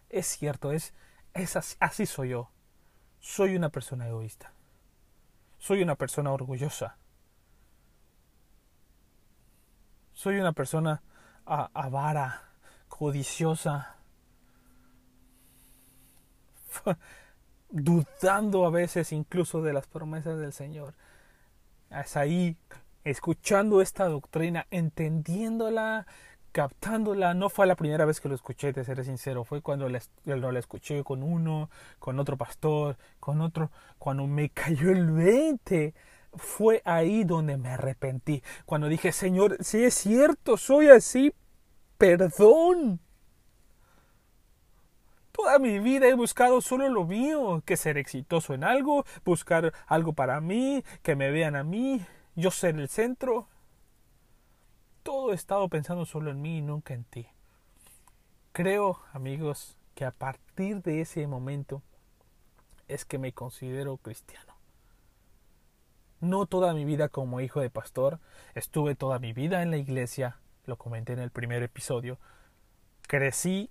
Es 0.08 0.28
cierto, 0.28 0.70
es, 0.70 0.94
es 1.34 1.56
así, 1.56 1.76
así 1.80 2.06
soy 2.06 2.28
yo. 2.28 2.48
Soy 3.18 3.56
una 3.56 3.70
persona 3.70 4.06
egoísta. 4.06 4.52
Soy 5.58 5.82
una 5.82 5.96
persona 5.96 6.30
orgullosa. 6.30 6.96
Soy 10.12 10.38
una 10.38 10.52
persona 10.52 11.02
avara, 11.48 12.42
codiciosa, 12.88 13.96
dudando 17.70 18.66
a 18.66 18.70
veces 18.70 19.12
incluso 19.12 19.62
de 19.62 19.72
las 19.72 19.86
promesas 19.86 20.38
del 20.38 20.52
Señor. 20.52 20.94
Es 21.90 22.16
ahí, 22.16 22.56
escuchando 23.04 23.80
esta 23.80 24.06
doctrina, 24.08 24.66
entendiéndola, 24.70 26.06
captándola. 26.52 27.34
No 27.34 27.48
fue 27.48 27.66
la 27.66 27.76
primera 27.76 28.04
vez 28.04 28.20
que 28.20 28.28
lo 28.28 28.34
escuché, 28.34 28.72
de 28.72 28.84
ser 28.84 29.02
sincero. 29.04 29.44
Fue 29.44 29.62
cuando 29.62 29.88
lo 29.88 30.52
la 30.52 30.58
escuché 30.58 31.02
con 31.02 31.22
uno, 31.22 31.70
con 31.98 32.18
otro 32.18 32.36
pastor, 32.36 32.98
con 33.20 33.40
otro. 33.40 33.70
Cuando 33.98 34.26
me 34.26 34.50
cayó 34.50 34.90
el 34.90 35.10
20 35.10 35.94
fue 36.38 36.82
ahí 36.84 37.24
donde 37.24 37.56
me 37.56 37.70
arrepentí. 37.70 38.42
Cuando 38.64 38.88
dije, 38.88 39.12
Señor, 39.12 39.56
si 39.60 39.84
es 39.84 39.94
cierto, 39.94 40.56
soy 40.56 40.88
así, 40.88 41.32
perdón. 41.98 43.00
Toda 45.32 45.58
mi 45.60 45.78
vida 45.78 46.08
he 46.08 46.14
buscado 46.14 46.60
solo 46.60 46.88
lo 46.88 47.04
mío, 47.04 47.62
que 47.64 47.76
ser 47.76 47.96
exitoso 47.96 48.54
en 48.54 48.64
algo, 48.64 49.04
buscar 49.24 49.72
algo 49.86 50.12
para 50.12 50.40
mí, 50.40 50.82
que 51.02 51.14
me 51.14 51.30
vean 51.30 51.54
a 51.54 51.62
mí, 51.62 52.04
yo 52.34 52.50
ser 52.50 52.78
el 52.78 52.88
centro. 52.88 53.46
Todo 55.04 55.30
he 55.32 55.34
estado 55.36 55.68
pensando 55.68 56.06
solo 56.06 56.32
en 56.32 56.42
mí 56.42 56.58
y 56.58 56.62
nunca 56.62 56.92
en 56.92 57.04
ti. 57.04 57.28
Creo, 58.52 59.00
amigos, 59.12 59.76
que 59.94 60.04
a 60.04 60.10
partir 60.10 60.82
de 60.82 61.00
ese 61.00 61.26
momento 61.26 61.82
es 62.88 63.04
que 63.04 63.18
me 63.18 63.32
considero 63.32 63.96
cristiano. 63.98 64.47
No 66.20 66.46
toda 66.46 66.74
mi 66.74 66.84
vida 66.84 67.08
como 67.08 67.40
hijo 67.40 67.60
de 67.60 67.70
pastor, 67.70 68.18
estuve 68.54 68.94
toda 68.94 69.18
mi 69.18 69.32
vida 69.32 69.62
en 69.62 69.70
la 69.70 69.76
iglesia, 69.76 70.38
lo 70.64 70.76
comenté 70.76 71.12
en 71.12 71.20
el 71.20 71.30
primer 71.30 71.62
episodio. 71.62 72.18
Crecí 73.06 73.70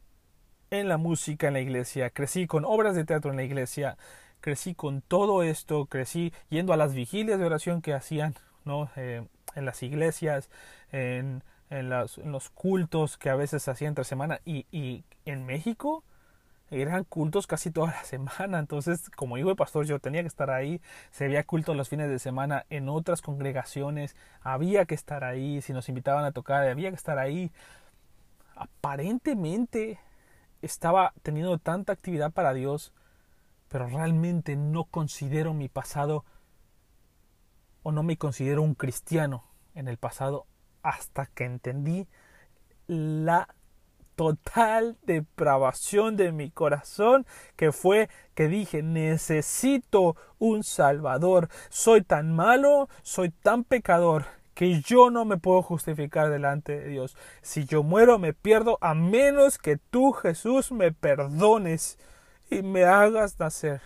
en 0.70 0.88
la 0.90 0.98
música 0.98 1.48
en 1.48 1.54
la 1.54 1.60
iglesia, 1.60 2.10
crecí 2.10 2.48
con 2.48 2.66
obras 2.66 2.96
de 2.96 3.06
teatro 3.06 3.32
en 3.32 3.38
la 3.38 3.44
iglesia, 3.44 3.98
crecí 4.42 4.76
con 4.76 5.02
todo 5.02 5.44
esto, 5.44 5.86
crecí 5.86 6.34
yendo 6.50 6.74
a 6.74 6.78
las 6.78 6.94
vigilias 6.94 7.40
de 7.40 7.46
oración 7.46 7.82
que 7.82 7.94
hacían 7.94 8.36
¿no? 8.66 8.90
Eh, 8.96 9.26
en 9.56 9.66
las 9.66 9.82
iglesias, 9.84 10.50
en, 10.92 11.44
los 11.70 12.50
cultos 12.50 13.18
que 13.18 13.30
a 13.30 13.36
veces 13.36 13.68
hacían 13.68 13.90
entre 13.90 14.06
semana 14.06 14.40
y 14.46 15.04
en 15.26 15.46
México 15.46 16.04
eran 16.70 17.04
cultos 17.04 17.48
casi 17.48 17.72
toda 17.72 17.88
la 17.92 18.04
semana, 18.06 18.60
entonces 18.60 19.10
como 19.12 19.38
hijo 19.38 19.50
de 19.50 19.56
pastor 19.56 19.86
yo 19.86 20.00
tenía 20.00 20.22
que 20.22 20.28
estar 20.28 20.50
ahí, 20.50 20.82
se 21.12 21.26
había 21.26 21.44
culto 21.44 21.74
los 21.74 21.90
fines 21.90 22.10
de 22.10 22.20
semana 22.20 22.66
en 22.70 22.90
otras 22.90 23.22
congregaciones, 23.22 24.16
había 24.42 24.86
que 24.86 24.96
estar 24.96 25.24
ahí, 25.24 25.62
si 25.62 25.74
nos 25.74 25.90
invitaban 25.90 26.26
a 26.26 26.32
tocar, 26.32 26.68
había 26.68 26.90
que 26.90 26.96
estar 26.96 27.20
ahí. 27.20 27.52
Aparentemente 28.56 30.00
estaba 30.62 31.14
teniendo 31.22 31.58
tanta 31.60 31.94
actividad 31.94 32.32
para 32.32 32.54
Dios, 32.54 32.94
pero 33.70 33.88
realmente 33.88 34.56
no 34.56 34.86
considero 34.86 35.54
mi 35.54 35.70
pasado 35.70 36.26
o 37.84 37.92
no 37.92 38.04
me 38.04 38.18
considero 38.18 38.62
un 38.64 38.74
cristiano 38.74 39.44
en 39.76 39.88
el 39.88 39.98
pasado 39.98 40.46
hasta 40.82 41.28
que 41.28 41.46
entendí 41.46 42.08
la 42.88 43.48
total 44.18 44.98
depravación 45.04 46.18
de 46.18 46.32
mi 46.32 46.50
corazón 46.50 47.26
que 47.56 47.72
fue 47.72 48.10
que 48.34 48.48
dije 48.50 48.82
necesito 48.82 50.18
un 50.40 50.64
salvador. 50.64 51.50
Soy 51.70 52.02
tan 52.02 52.36
malo 52.36 52.90
soy 53.04 53.30
tan 53.30 53.64
pecador 53.64 54.26
que 54.56 54.82
yo 54.82 55.12
no 55.12 55.24
me 55.24 55.38
puedo 55.38 55.62
justificar 55.62 56.32
delante 56.32 56.80
de 56.80 56.88
Dios. 56.90 57.16
Si 57.44 57.66
yo 57.66 57.84
muero 57.84 58.18
me 58.18 58.34
pierdo 58.34 58.80
a 58.82 58.96
menos 58.96 59.60
que 59.60 59.78
tú 59.78 60.14
Jesús 60.14 60.72
me 60.72 60.92
perdones 60.92 62.00
y 62.50 62.64
me 62.64 62.86
hagas 62.86 63.40
nacer. 63.40 63.82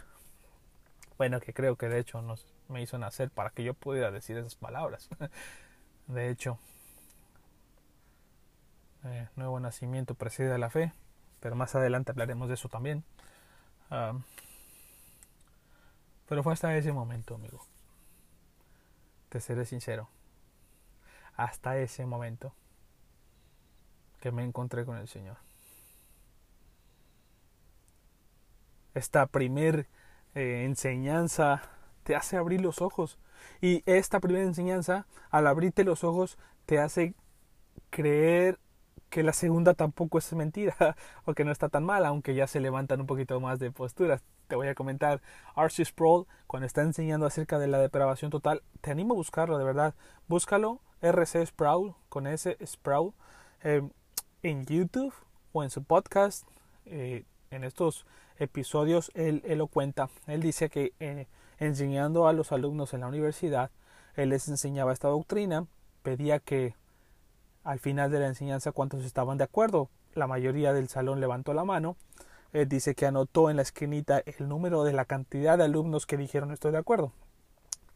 Bueno 1.17 1.41
que 1.41 1.54
creo 1.54 1.76
que 1.76 1.89
de 1.89 2.00
hecho 2.00 2.22
nos 2.22 2.48
me 2.70 2.82
hizo 2.82 2.98
nacer 2.98 3.30
para 3.32 3.50
que 3.50 3.65
yo 3.65 3.74
pudiera 3.74 4.12
decir 4.12 4.38
esas 4.38 4.56
palabras. 4.56 5.10
De 6.08 6.30
hecho 6.30 6.58
eh, 9.06 9.28
nuevo 9.36 9.60
nacimiento 9.60 10.16
precede 10.16 10.54
a 10.54 10.58
la 10.58 10.70
fe, 10.70 10.94
pero 11.40 11.56
más 11.56 11.76
adelante 11.76 12.12
hablaremos 12.12 12.48
de 12.48 12.56
eso 12.56 12.70
también. 12.70 13.04
pero 16.28 16.44
fue 16.44 16.54
hasta 16.54 16.76
ese 16.78 16.94
momento, 16.94 17.36
amigo. 17.36 17.66
Te 19.30 19.40
seré 19.40 19.66
sincero. 19.66 20.10
Hasta 21.36 21.78
ese 21.78 22.06
momento 22.06 22.54
que 24.22 24.32
me 24.32 24.44
encontré 24.44 24.86
con 24.86 24.98
el 24.98 25.08
Señor. 25.08 25.38
Esta 28.94 29.26
primer 29.26 29.88
eh, 30.36 30.64
enseñanza 30.66 31.62
te 32.04 32.16
hace 32.16 32.38
abrir 32.38 32.62
los 32.62 32.82
ojos. 32.82 33.18
Y 33.60 33.84
esta 33.86 34.20
primera 34.20 34.46
enseñanza, 34.46 35.08
al 35.30 35.48
abrirte 35.48 35.84
los 35.84 36.04
ojos, 36.04 36.38
te 36.66 36.80
hace 36.80 37.16
creer 37.90 38.60
que 39.12 39.24
la 39.24 39.34
segunda 39.34 39.76
tampoco 39.76 40.17
es 40.17 40.34
mentira 40.34 40.76
o 41.26 41.34
que 41.36 41.45
no 41.45 41.52
está 41.52 41.69
tan 41.69 41.84
mal, 41.84 42.06
aunque 42.06 42.34
ya 42.34 42.47
se 42.47 42.62
levantan 42.62 43.02
un 43.02 43.08
poquito 43.08 43.39
más 43.39 43.60
de 43.60 43.69
posturas. 43.69 44.24
Te 44.47 44.56
voy 44.56 44.69
a 44.69 44.74
comentar, 44.74 45.21
R.C. 45.56 45.86
Sproul, 45.86 46.26
cuando 46.47 46.65
está 46.65 46.82
enseñando 46.82 47.26
acerca 47.26 47.60
de 47.60 47.67
la 47.67 47.78
depravación 47.78 48.32
total, 48.32 48.63
te 48.80 48.89
animo 48.89 49.13
a 49.13 49.17
buscarlo, 49.17 49.58
de 49.58 49.65
verdad. 49.65 49.93
Búscalo, 50.28 50.80
R.C. 51.02 51.45
Sproul, 51.45 51.93
con 52.10 52.26
ese 52.26 52.58
Sproul, 52.65 53.13
eh, 53.63 53.82
en 54.43 54.65
YouTube 54.65 55.13
o 55.52 55.63
en 55.63 55.69
su 55.69 55.84
podcast. 55.84 56.47
Eh, 56.86 57.26
en 57.52 57.65
estos 57.65 58.06
episodios 58.39 59.12
él, 59.13 59.43
lo 59.45 59.67
cuenta. 59.67 60.10
Él 60.26 60.41
dice 60.41 60.69
que 60.69 60.93
eh, 61.02 61.28
enseñando 61.60 62.28
a 62.28 62.34
los 62.34 62.54
alumnos 62.54 62.93
en 62.93 63.02
la 63.02 63.08
universidad, 63.08 63.71
él 64.15 64.30
les 64.30 64.47
enseñaba 64.47 64.93
esta 64.93 65.10
doctrina, 65.10 65.67
pedía 66.02 66.39
que 66.39 66.76
al 67.63 67.80
final 67.80 68.12
de 68.12 68.19
la 68.19 68.28
enseñanza 68.28 68.71
cuántos 68.71 69.04
estaban 69.04 69.38
de 69.38 69.43
acuerdo. 69.43 69.89
La 70.13 70.28
mayoría 70.28 70.74
del 70.74 70.89
salón 70.89 71.19
levantó 71.19 71.54
la 71.54 71.63
mano. 71.63 71.95
Él 72.54 72.67
dice 72.67 72.95
que 72.95 73.06
anotó 73.06 73.50
en 73.50 73.56
la 73.56 73.62
esquinita 73.62 74.19
el 74.19 74.50
número 74.50 74.84
de 74.84 74.93
la 74.93 75.06
cantidad 75.06 75.58
de 75.58 75.63
alumnos 75.63 76.06
que 76.06 76.17
dijeron 76.17 76.52
estoy 76.52 76.71
de 76.71 76.80
acuerdo. 76.80 77.13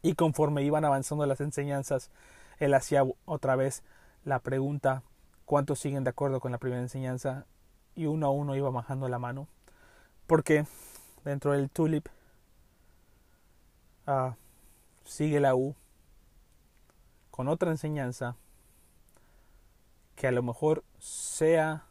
Y 0.02 0.14
conforme 0.14 0.62
iban 0.62 0.84
avanzando 0.84 1.26
las 1.26 1.40
enseñanzas, 1.40 2.10
él 2.58 2.72
hacía 2.74 3.04
otra 3.24 3.56
vez 3.56 3.82
la 4.24 4.38
pregunta 4.38 5.02
cuántos 5.44 5.78
siguen 5.78 6.04
de 6.04 6.10
acuerdo 6.10 6.40
con 6.40 6.52
la 6.52 6.58
primera 6.58 6.80
enseñanza 6.80 7.44
y 7.94 8.06
uno 8.06 8.26
a 8.26 8.30
uno 8.30 8.56
iba 8.56 8.70
bajando 8.70 9.08
la 9.08 9.18
mano. 9.18 9.46
Porque 10.26 10.66
dentro 11.24 11.52
del 11.52 11.68
tulip 11.68 12.06
ah, 14.06 14.36
sigue 15.04 15.40
la 15.40 15.54
U 15.54 15.74
con 17.30 17.48
otra 17.48 17.70
enseñanza 17.70 18.36
que 20.16 20.26
a 20.26 20.32
lo 20.32 20.42
mejor 20.42 20.82
sea 20.98 21.84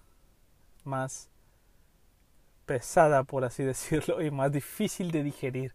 más 0.83 1.29
pesada, 2.65 3.23
por 3.23 3.45
así 3.45 3.63
decirlo, 3.63 4.21
y 4.21 4.31
más 4.31 4.51
difícil 4.51 5.11
de 5.11 5.23
digerir. 5.23 5.73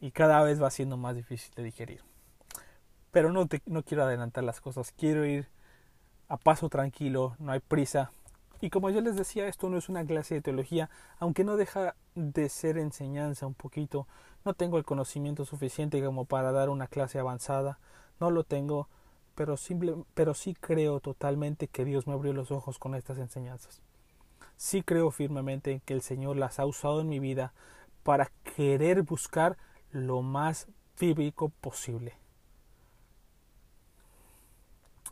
Y 0.00 0.10
cada 0.10 0.42
vez 0.42 0.62
va 0.62 0.70
siendo 0.70 0.96
más 0.96 1.16
difícil 1.16 1.52
de 1.54 1.62
digerir. 1.62 2.02
Pero 3.10 3.32
no, 3.32 3.46
te, 3.46 3.62
no 3.66 3.82
quiero 3.82 4.04
adelantar 4.04 4.44
las 4.44 4.60
cosas, 4.60 4.92
quiero 4.92 5.24
ir 5.24 5.48
a 6.28 6.36
paso 6.36 6.68
tranquilo, 6.68 7.34
no 7.38 7.52
hay 7.52 7.60
prisa. 7.60 8.12
Y 8.60 8.70
como 8.70 8.90
yo 8.90 9.00
les 9.00 9.16
decía, 9.16 9.46
esto 9.46 9.70
no 9.70 9.78
es 9.78 9.88
una 9.88 10.04
clase 10.04 10.34
de 10.34 10.40
teología, 10.40 10.90
aunque 11.18 11.44
no 11.44 11.56
deja 11.56 11.94
de 12.14 12.48
ser 12.48 12.76
enseñanza 12.76 13.46
un 13.46 13.54
poquito. 13.54 14.06
No 14.44 14.54
tengo 14.54 14.78
el 14.78 14.84
conocimiento 14.84 15.44
suficiente 15.44 16.04
como 16.04 16.24
para 16.24 16.52
dar 16.52 16.68
una 16.68 16.88
clase 16.88 17.18
avanzada, 17.18 17.78
no 18.20 18.30
lo 18.30 18.44
tengo, 18.44 18.88
pero, 19.38 20.34
sí 20.34 20.54
creo 20.54 20.98
totalmente 20.98 21.68
que 21.68 21.84
Dios 21.84 22.08
me 22.08 22.12
abrió 22.12 22.32
los 22.32 22.50
ojos 22.50 22.80
con 22.80 22.96
estas 22.96 23.18
enseñanzas. 23.18 23.80
Sí 24.56 24.82
creo 24.82 25.12
firmemente 25.12 25.70
en 25.70 25.78
que 25.78 25.94
el 25.94 26.02
Señor 26.02 26.36
las 26.36 26.58
ha 26.58 26.66
usado 26.66 27.00
en 27.00 27.08
mi 27.08 27.20
vida 27.20 27.52
para 28.02 28.32
querer 28.56 29.02
buscar 29.02 29.56
lo 29.92 30.22
más 30.22 30.66
bíblico 30.98 31.50
posible. 31.50 32.14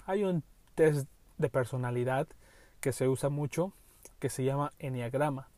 Hay 0.06 0.24
un 0.24 0.42
test 0.74 1.08
de 1.38 1.48
personalidad 1.48 2.26
que 2.80 2.92
se 2.92 3.06
usa 3.06 3.28
mucho 3.28 3.74
que 4.18 4.28
se 4.28 4.42
llama 4.42 4.72
Enneagrama. 4.80 5.50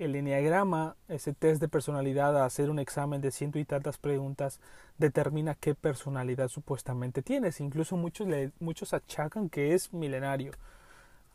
El 0.00 0.16
enneagrama, 0.16 0.96
ese 1.08 1.34
test 1.34 1.60
de 1.60 1.68
personalidad, 1.68 2.34
a 2.34 2.46
hacer 2.46 2.70
un 2.70 2.78
examen 2.78 3.20
de 3.20 3.30
ciento 3.30 3.58
y 3.58 3.66
tantas 3.66 3.98
preguntas, 3.98 4.58
determina 4.96 5.54
qué 5.54 5.74
personalidad 5.74 6.48
supuestamente 6.48 7.20
tienes. 7.20 7.60
Incluso 7.60 7.98
muchos, 7.98 8.26
muchos 8.60 8.94
achacan 8.94 9.50
que 9.50 9.74
es 9.74 9.92
milenario. 9.92 10.52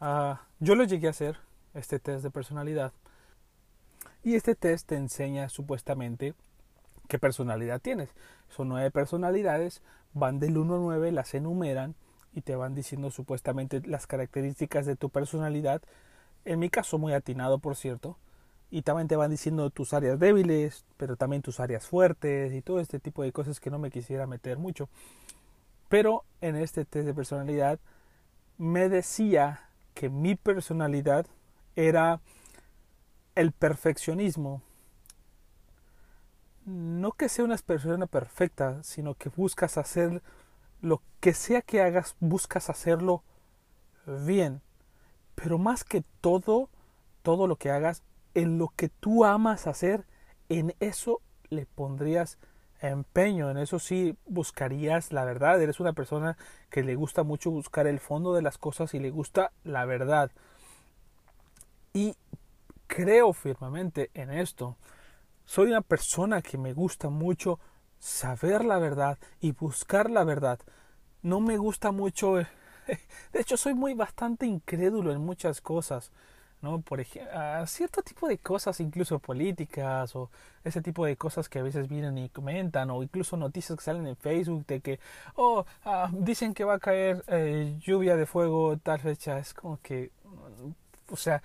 Uh, 0.02 0.38
yo 0.60 0.74
lo 0.74 0.84
llegué 0.84 1.06
a 1.06 1.12
hacer, 1.12 1.38
este 1.76 2.00
test 2.00 2.24
de 2.24 2.32
personalidad. 2.32 2.92
Y 4.24 4.34
este 4.34 4.56
test 4.56 4.88
te 4.88 4.96
enseña 4.96 5.48
supuestamente 5.50 6.34
qué 7.08 7.20
personalidad 7.20 7.80
tienes. 7.80 8.10
Son 8.50 8.68
nueve 8.68 8.90
personalidades, 8.90 9.84
van 10.16 10.40
del 10.40 10.58
1 10.58 10.74
al 10.74 10.82
9, 10.82 11.12
las 11.12 11.36
enumeran 11.36 11.94
y 12.34 12.42
te 12.42 12.56
van 12.56 12.74
diciendo 12.74 13.12
supuestamente 13.12 13.84
las 13.86 14.08
características 14.08 14.88
de 14.88 14.96
tu 14.96 15.12
personalidad. 15.12 15.84
En 16.46 16.58
mi 16.58 16.72
caso, 16.72 16.98
muy 16.98 17.14
atinado, 17.14 17.60
por 17.60 17.76
cierto 17.76 18.18
y 18.72 18.82
también 18.82 19.08
te 19.08 19.16
van 19.16 19.32
diciendo 19.32 19.70
tus 19.70 19.94
áreas 19.94 20.20
débiles, 20.20 20.86
pero 20.98 21.16
también 21.16 21.42
tus 21.42 21.60
áreas 21.60 21.88
fuertes 21.88 22.54
y 22.54 22.62
todo 22.62 22.80
este 22.80 23.00
tipo 23.00 23.24
de 23.24 23.32
cosas 23.32 23.60
que 23.60 23.70
no 23.70 23.80
me 23.80 23.92
quisiera 23.92 24.28
meter 24.28 24.58
mucho. 24.58 24.90
Pero 25.90 26.24
en 26.42 26.56
este 26.56 26.86
test 26.86 27.06
de 27.06 27.14
personalidad 27.14 27.80
me 28.58 28.90
decía 28.90 29.70
que 29.94 30.10
mi 30.10 30.36
personalidad 30.36 31.26
era 31.76 32.22
el 33.36 33.52
perfeccionismo. 33.52 34.62
No 36.66 37.12
que 37.12 37.30
sea 37.30 37.46
una 37.46 37.58
persona 37.58 38.08
perfecta, 38.08 38.82
sino 38.84 39.14
que 39.14 39.30
buscas 39.30 39.78
hacer 39.78 40.24
lo 40.82 41.02
que 41.20 41.34
sea 41.34 41.62
que 41.62 41.82
hagas, 41.82 42.16
buscas 42.20 42.70
hacerlo 42.70 43.24
bien. 44.06 44.62
Pero 45.36 45.58
más 45.58 45.84
que 45.84 46.04
todo, 46.22 46.70
todo 47.22 47.48
lo 47.48 47.58
que 47.58 47.70
hagas, 47.70 48.04
en 48.36 48.60
lo 48.60 48.72
que 48.76 48.90
tú 48.90 49.26
amas 49.26 49.66
hacer, 49.66 50.06
en 50.50 50.76
eso 50.80 51.22
le 51.50 51.66
pondrías 51.66 52.38
empeño, 52.82 53.50
en 53.50 53.58
eso 53.58 53.80
sí 53.80 54.16
buscarías 54.26 55.12
la 55.12 55.26
verdad, 55.26 55.62
eres 55.62 55.80
una 55.80 55.94
persona 55.94 56.38
que 56.70 56.84
le 56.84 56.96
gusta 56.96 57.24
mucho 57.24 57.50
buscar 57.50 57.88
el 57.88 58.00
fondo 58.00 58.34
de 58.34 58.42
las 58.42 58.58
cosas 58.58 58.94
y 58.94 59.00
le 59.00 59.10
gusta 59.10 59.52
la 59.64 59.86
verdad. 59.86 60.32
Y 61.94 62.16
creo 62.88 63.34
firmemente 63.34 64.12
en 64.14 64.30
esto. 64.32 64.78
Soy 65.46 65.68
una 65.68 65.82
persona 65.82 66.42
que 66.42 66.58
me 66.58 66.74
gusta 66.74 67.10
mucho 67.10 67.60
saber 68.00 68.66
la 68.66 68.80
verdad 68.80 69.18
y 69.40 69.52
buscar 69.54 70.10
la 70.10 70.24
verdad. 70.24 70.60
No 71.22 71.40
me 71.40 71.58
gusta 71.58 71.92
mucho... 71.92 72.36
De 73.34 73.40
hecho, 73.42 73.58
soy 73.58 73.74
muy 73.74 73.94
bastante 73.94 74.46
incrédulo 74.46 75.12
en 75.12 75.22
muchas 75.22 75.62
cosas. 75.62 76.12
¿No? 76.66 76.82
Por 76.82 77.00
ejemplo, 77.00 77.32
cierto 77.68 78.02
tipo 78.02 78.28
de 78.28 78.40
cosas, 78.40 78.80
incluso 78.80 79.20
políticas 79.20 80.16
o 80.16 80.30
ese 80.64 80.82
tipo 80.82 81.06
de 81.06 81.16
cosas 81.16 81.48
que 81.48 81.60
a 81.60 81.64
veces 81.64 81.88
vienen 81.88 82.18
y 82.18 82.30
comentan 82.30 82.90
o 82.90 83.04
incluso 83.04 83.38
noticias 83.38 83.78
que 83.78 83.86
salen 83.86 84.08
en 84.08 84.18
Facebook 84.18 84.66
de 84.66 84.82
que, 84.82 85.00
oh, 85.36 85.66
ah, 85.86 86.10
dicen 86.12 86.54
que 86.54 86.64
va 86.66 86.76
a 86.76 86.80
caer 86.80 87.24
eh, 87.28 87.76
lluvia 87.80 88.16
de 88.16 88.26
fuego 88.26 88.78
tal 88.78 89.00
fecha. 89.00 89.38
Es 89.40 89.54
como 89.54 89.80
que, 89.82 90.12
o 91.10 91.16
sea, 91.16 91.44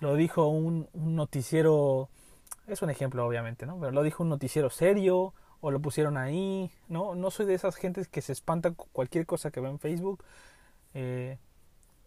lo 0.00 0.16
dijo 0.16 0.48
un, 0.48 0.88
un 0.94 1.16
noticiero, 1.16 2.08
es 2.66 2.82
un 2.82 2.90
ejemplo 2.90 3.26
obviamente, 3.26 3.66
¿no? 3.66 3.78
Pero 3.78 3.92
lo 3.92 4.02
dijo 4.02 4.22
un 4.22 4.30
noticiero 4.30 4.70
serio 4.70 5.34
o 5.60 5.70
lo 5.70 5.80
pusieron 5.80 6.16
ahí, 6.16 6.70
¿no? 6.88 7.14
No 7.14 7.30
soy 7.30 7.46
de 7.46 7.54
esas 7.54 7.76
gentes 7.76 8.08
que 8.08 8.22
se 8.22 8.32
espantan 8.32 8.74
con 8.74 8.88
cualquier 8.92 9.26
cosa 9.26 9.50
que 9.50 9.60
ve 9.60 9.68
en 9.68 9.78
Facebook. 9.78 10.24
Eh, 10.94 11.38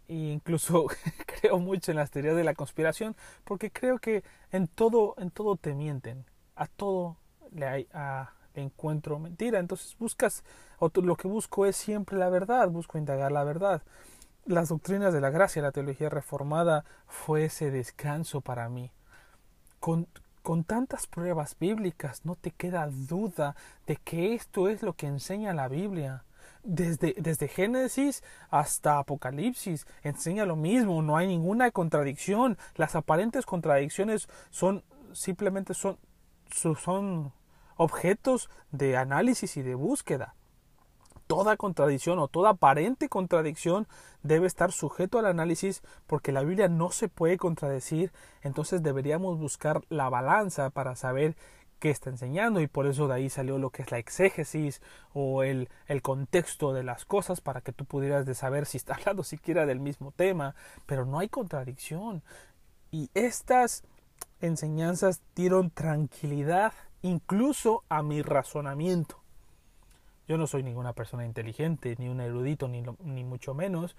e 0.08 0.14
incluso 0.16 0.86
creo 1.26 1.60
mucho 1.60 1.92
en 1.92 1.98
las 1.98 2.12
teorías 2.12 2.36
de 2.36 2.44
la 2.44 2.54
conspiración 2.54 3.16
porque 3.44 3.72
creo 3.72 4.00
que 4.00 4.24
en 4.52 4.68
todo 4.68 5.16
en 5.18 5.32
todo 5.32 5.56
te 5.56 5.74
mienten 5.74 6.26
a 6.56 6.68
todo 6.68 7.18
le, 7.52 7.68
hay, 7.68 7.88
a, 7.94 8.32
encuentro 8.62 9.20
mentira. 9.20 9.60
Entonces 9.60 9.96
buscas 9.98 10.44
o 10.80 10.92
lo 11.02 11.16
que 11.16 11.28
busco 11.28 11.66
es 11.66 11.76
siempre 11.76 12.18
la 12.18 12.30
verdad 12.30 12.70
busco 12.70 12.98
indagar 12.98 13.32
la 13.32 13.44
verdad. 13.44 13.82
Las 14.46 14.70
doctrinas 14.70 15.14
de 15.14 15.22
la 15.22 15.30
gracia 15.30 15.62
la 15.62 15.72
teología 15.72 16.10
reformada 16.10 16.86
fue 17.08 17.46
ese 17.46 17.72
descanso 17.72 18.42
para 18.42 18.70
mí. 18.70 18.92
Con, 19.80 20.08
con 20.44 20.64
tantas 20.64 21.08
pruebas 21.08 21.58
bíblicas 21.60 22.26
no 22.26 22.36
te 22.36 22.52
queda 22.52 22.88
duda 22.88 23.56
de 23.88 23.98
que 23.98 24.34
esto 24.34 24.70
es 24.70 24.84
lo 24.84 24.94
que 24.94 25.08
enseña 25.08 25.54
la 25.54 25.68
Biblia 25.68 26.24
desde, 26.66 27.16
desde 27.18 27.48
Génesis 27.48 28.24
hasta 28.50 29.00
Apocalipsis 29.00 29.86
enseña 30.04 30.46
lo 30.46 30.56
mismo, 30.56 31.02
no 31.02 31.16
hay 31.16 31.28
ninguna 31.28 31.72
contradicción. 31.72 32.58
Las 32.76 32.96
aparentes 32.96 33.46
contradicciones 33.46 34.28
son 34.50 34.84
simplemente 35.14 35.74
son, 35.74 35.98
son 36.52 37.32
objetos 37.78 38.50
de 38.72 38.98
análisis 38.98 39.58
y 39.58 39.62
de 39.62 39.76
búsqueda. 39.76 40.36
Toda 41.28 41.58
contradicción 41.58 42.20
o 42.20 42.28
toda 42.28 42.52
aparente 42.52 43.10
contradicción 43.10 43.88
debe 44.22 44.46
estar 44.46 44.72
sujeto 44.72 45.18
al 45.18 45.26
análisis 45.26 45.82
porque 46.06 46.32
la 46.32 46.44
Biblia 46.44 46.68
no 46.68 46.92
se 46.92 47.10
puede 47.10 47.38
contradecir, 47.38 48.12
entonces 48.44 48.84
deberíamos 48.84 49.40
buscar 49.40 49.82
la 49.90 50.08
balanza 50.10 50.70
para 50.70 50.96
saber 50.96 51.36
está 51.90 52.10
enseñando 52.10 52.62
y 52.62 52.68
por 52.68 52.88
eso 52.88 53.08
de 53.08 53.16
ahí 53.16 53.30
salió 53.30 53.58
lo 53.58 53.70
que 53.70 53.82
es 53.82 53.92
la 53.92 53.98
exégesis 53.98 54.82
o 55.14 55.44
el, 55.44 55.70
el 55.88 56.02
contexto 56.02 56.74
de 56.74 56.84
las 56.84 57.06
cosas 57.06 57.42
para 57.42 57.62
que 57.62 57.72
tú 57.72 57.86
pudieras 57.86 58.26
de 58.26 58.36
saber 58.36 58.66
si 58.66 58.78
está 58.78 58.96
hablando 59.00 59.24
siquiera 59.24 59.66
del 59.66 59.80
mismo 59.80 60.12
tema, 60.12 60.56
pero 60.86 61.06
no 61.06 61.20
hay 61.20 61.30
contradicción. 61.30 62.24
Y 62.92 63.10
estas 63.14 63.84
enseñanzas 64.40 65.22
dieron 65.36 65.70
tranquilidad 65.72 66.74
incluso 67.02 67.84
a 67.90 68.02
mi 68.02 68.22
razonamiento. 68.22 69.22
Yo 70.28 70.38
no 70.38 70.48
soy 70.48 70.64
ninguna 70.64 70.94
persona 70.94 71.26
inteligente, 71.26 71.96
ni 72.00 72.10
un 72.10 72.20
erudito, 72.20 72.68
ni, 72.68 72.84
ni 73.04 73.24
mucho 73.24 73.54
menos, 73.54 73.96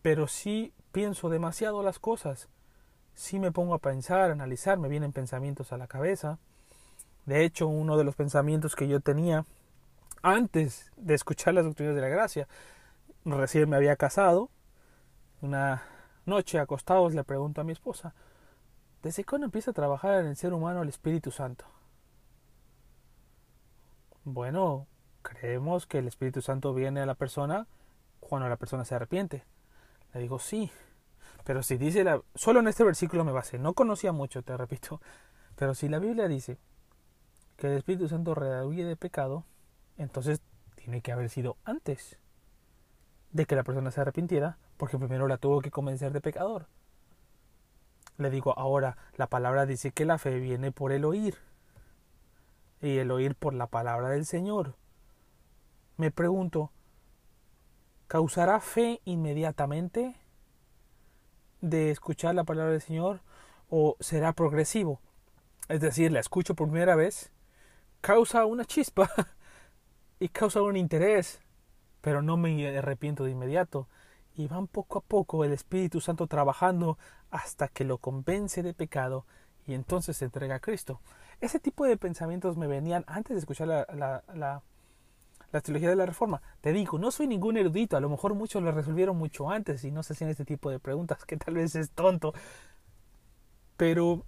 pero 0.00 0.28
sí 0.28 0.72
pienso 0.92 1.28
demasiado 1.28 1.82
las 1.82 1.98
cosas. 1.98 2.48
Sí 3.14 3.38
me 3.38 3.52
pongo 3.52 3.74
a 3.74 3.80
pensar, 3.80 4.30
a 4.30 4.32
analizar, 4.32 4.78
me 4.78 4.88
vienen 4.88 5.12
pensamientos 5.12 5.72
a 5.72 5.76
la 5.76 5.88
cabeza. 5.88 6.38
De 7.26 7.44
hecho, 7.44 7.66
uno 7.66 7.96
de 7.96 8.04
los 8.04 8.14
pensamientos 8.14 8.76
que 8.76 8.88
yo 8.88 9.00
tenía 9.00 9.44
antes 10.22 10.92
de 10.96 11.14
escuchar 11.14 11.54
las 11.54 11.64
doctrinas 11.64 11.94
de 11.94 12.00
la 12.00 12.08
gracia, 12.08 12.48
recién 13.24 13.68
me 13.68 13.76
había 13.76 13.96
casado, 13.96 14.48
una 15.40 15.82
noche 16.24 16.58
acostados 16.58 17.14
le 17.14 17.24
pregunto 17.24 17.60
a 17.60 17.64
mi 17.64 17.72
esposa, 17.72 18.14
¿desde 19.02 19.24
cuándo 19.24 19.44
empieza 19.44 19.72
a 19.72 19.74
trabajar 19.74 20.20
en 20.20 20.26
el 20.26 20.36
ser 20.36 20.52
humano 20.52 20.82
el 20.82 20.88
Espíritu 20.88 21.30
Santo? 21.30 21.64
Bueno, 24.24 24.86
creemos 25.22 25.86
que 25.86 25.98
el 25.98 26.08
Espíritu 26.08 26.42
Santo 26.42 26.74
viene 26.74 27.00
a 27.00 27.06
la 27.06 27.14
persona 27.14 27.66
cuando 28.20 28.48
la 28.48 28.56
persona 28.56 28.84
se 28.84 28.94
arrepiente. 28.94 29.44
Le 30.14 30.20
digo, 30.20 30.38
sí, 30.38 30.70
pero 31.44 31.62
si 31.62 31.76
dice 31.76 32.02
la... 32.04 32.20
Solo 32.34 32.60
en 32.60 32.68
este 32.68 32.84
versículo 32.84 33.24
me 33.24 33.32
basé, 33.32 33.58
no 33.58 33.74
conocía 33.74 34.12
mucho, 34.12 34.42
te 34.42 34.56
repito, 34.56 35.00
pero 35.56 35.74
si 35.74 35.88
la 35.88 35.98
Biblia 35.98 36.28
dice 36.28 36.58
que 37.56 37.68
el 37.68 37.74
Espíritu 37.74 38.08
Santo 38.08 38.34
redahuye 38.34 38.84
de 38.84 38.96
pecado, 38.96 39.44
entonces 39.96 40.40
tiene 40.74 41.00
que 41.00 41.12
haber 41.12 41.30
sido 41.30 41.56
antes 41.64 42.18
de 43.32 43.46
que 43.46 43.56
la 43.56 43.64
persona 43.64 43.90
se 43.90 44.00
arrepintiera, 44.00 44.58
porque 44.76 44.98
primero 44.98 45.26
la 45.26 45.38
tuvo 45.38 45.60
que 45.60 45.70
convencer 45.70 46.12
de 46.12 46.20
pecador. 46.20 46.68
Le 48.18 48.30
digo, 48.30 48.58
ahora 48.58 48.96
la 49.16 49.26
palabra 49.26 49.66
dice 49.66 49.90
que 49.90 50.04
la 50.04 50.18
fe 50.18 50.38
viene 50.38 50.72
por 50.72 50.92
el 50.92 51.04
oír, 51.04 51.36
y 52.80 52.98
el 52.98 53.10
oír 53.10 53.34
por 53.34 53.54
la 53.54 53.66
palabra 53.66 54.10
del 54.10 54.26
Señor. 54.26 54.74
Me 55.96 56.10
pregunto, 56.10 56.72
¿causará 58.06 58.60
fe 58.60 59.00
inmediatamente 59.04 60.14
de 61.60 61.90
escuchar 61.90 62.34
la 62.34 62.44
palabra 62.44 62.72
del 62.72 62.82
Señor 62.82 63.20
o 63.70 63.96
será 64.00 64.32
progresivo? 64.32 65.00
Es 65.68 65.80
decir, 65.80 66.12
la 66.12 66.20
escucho 66.20 66.54
por 66.54 66.68
primera 66.68 66.96
vez, 66.96 67.32
causa 68.06 68.46
una 68.46 68.64
chispa 68.64 69.10
y 70.20 70.28
causa 70.28 70.62
un 70.62 70.76
interés, 70.76 71.40
pero 72.00 72.22
no 72.22 72.36
me 72.36 72.78
arrepiento 72.78 73.24
de 73.24 73.32
inmediato. 73.32 73.88
Y 74.36 74.46
van 74.46 74.68
poco 74.68 74.98
a 74.98 75.00
poco 75.00 75.42
el 75.42 75.52
Espíritu 75.52 76.00
Santo 76.00 76.28
trabajando 76.28 76.98
hasta 77.30 77.66
que 77.66 77.84
lo 77.84 77.98
convence 77.98 78.62
de 78.62 78.74
pecado 78.74 79.26
y 79.66 79.74
entonces 79.74 80.18
se 80.18 80.26
entrega 80.26 80.54
a 80.54 80.60
Cristo. 80.60 81.00
Ese 81.40 81.58
tipo 81.58 81.84
de 81.84 81.96
pensamientos 81.96 82.56
me 82.56 82.68
venían 82.68 83.02
antes 83.08 83.34
de 83.34 83.40
escuchar 83.40 83.66
la, 83.66 83.84
la, 83.92 84.22
la, 84.32 84.62
de 85.50 85.96
la 85.96 86.06
reforma. 86.06 86.42
Te 86.60 86.72
digo, 86.72 87.00
no 87.00 87.10
soy 87.10 87.26
ningún 87.26 87.56
erudito, 87.56 87.96
a 87.96 88.00
lo 88.00 88.08
mejor 88.08 88.34
muchos 88.34 88.62
lo 88.62 88.70
resolvieron 88.70 89.16
mucho 89.16 89.50
antes 89.50 89.82
y 89.82 89.90
no 89.90 90.04
se 90.04 90.12
hacían 90.12 90.30
este 90.30 90.44
tipo 90.44 90.70
de 90.70 90.78
preguntas, 90.78 91.24
que 91.26 91.38
tal 91.38 91.54
vez 91.54 91.74
es 91.74 91.90
tonto. 91.90 92.34
Pero 93.76 94.24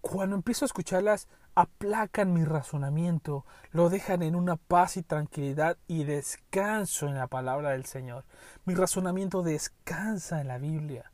cuando 0.00 0.36
empiezo 0.36 0.64
a 0.64 0.68
escucharlas, 0.68 1.28
aplacan 1.56 2.34
mi 2.34 2.44
razonamiento, 2.44 3.46
lo 3.72 3.88
dejan 3.88 4.22
en 4.22 4.36
una 4.36 4.56
paz 4.56 4.98
y 4.98 5.02
tranquilidad 5.02 5.78
y 5.88 6.04
descanso 6.04 7.08
en 7.08 7.14
la 7.14 7.28
palabra 7.28 7.70
del 7.70 7.86
Señor. 7.86 8.26
Mi 8.66 8.74
razonamiento 8.74 9.42
descansa 9.42 10.42
en 10.42 10.48
la 10.48 10.58
Biblia. 10.58 11.10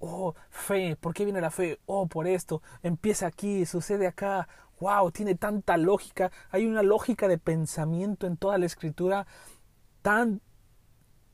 Oh, 0.00 0.34
fe, 0.50 0.96
¿por 0.96 1.14
qué 1.14 1.24
viene 1.24 1.40
la 1.40 1.50
fe? 1.50 1.80
Oh, 1.86 2.06
por 2.06 2.26
esto, 2.26 2.60
empieza 2.82 3.26
aquí, 3.26 3.64
sucede 3.64 4.06
acá. 4.06 4.48
Wow, 4.80 5.10
tiene 5.12 5.34
tanta 5.34 5.78
lógica. 5.78 6.30
Hay 6.50 6.66
una 6.66 6.82
lógica 6.82 7.26
de 7.26 7.38
pensamiento 7.38 8.26
en 8.26 8.36
toda 8.36 8.58
la 8.58 8.66
escritura 8.66 9.26
tan 10.02 10.42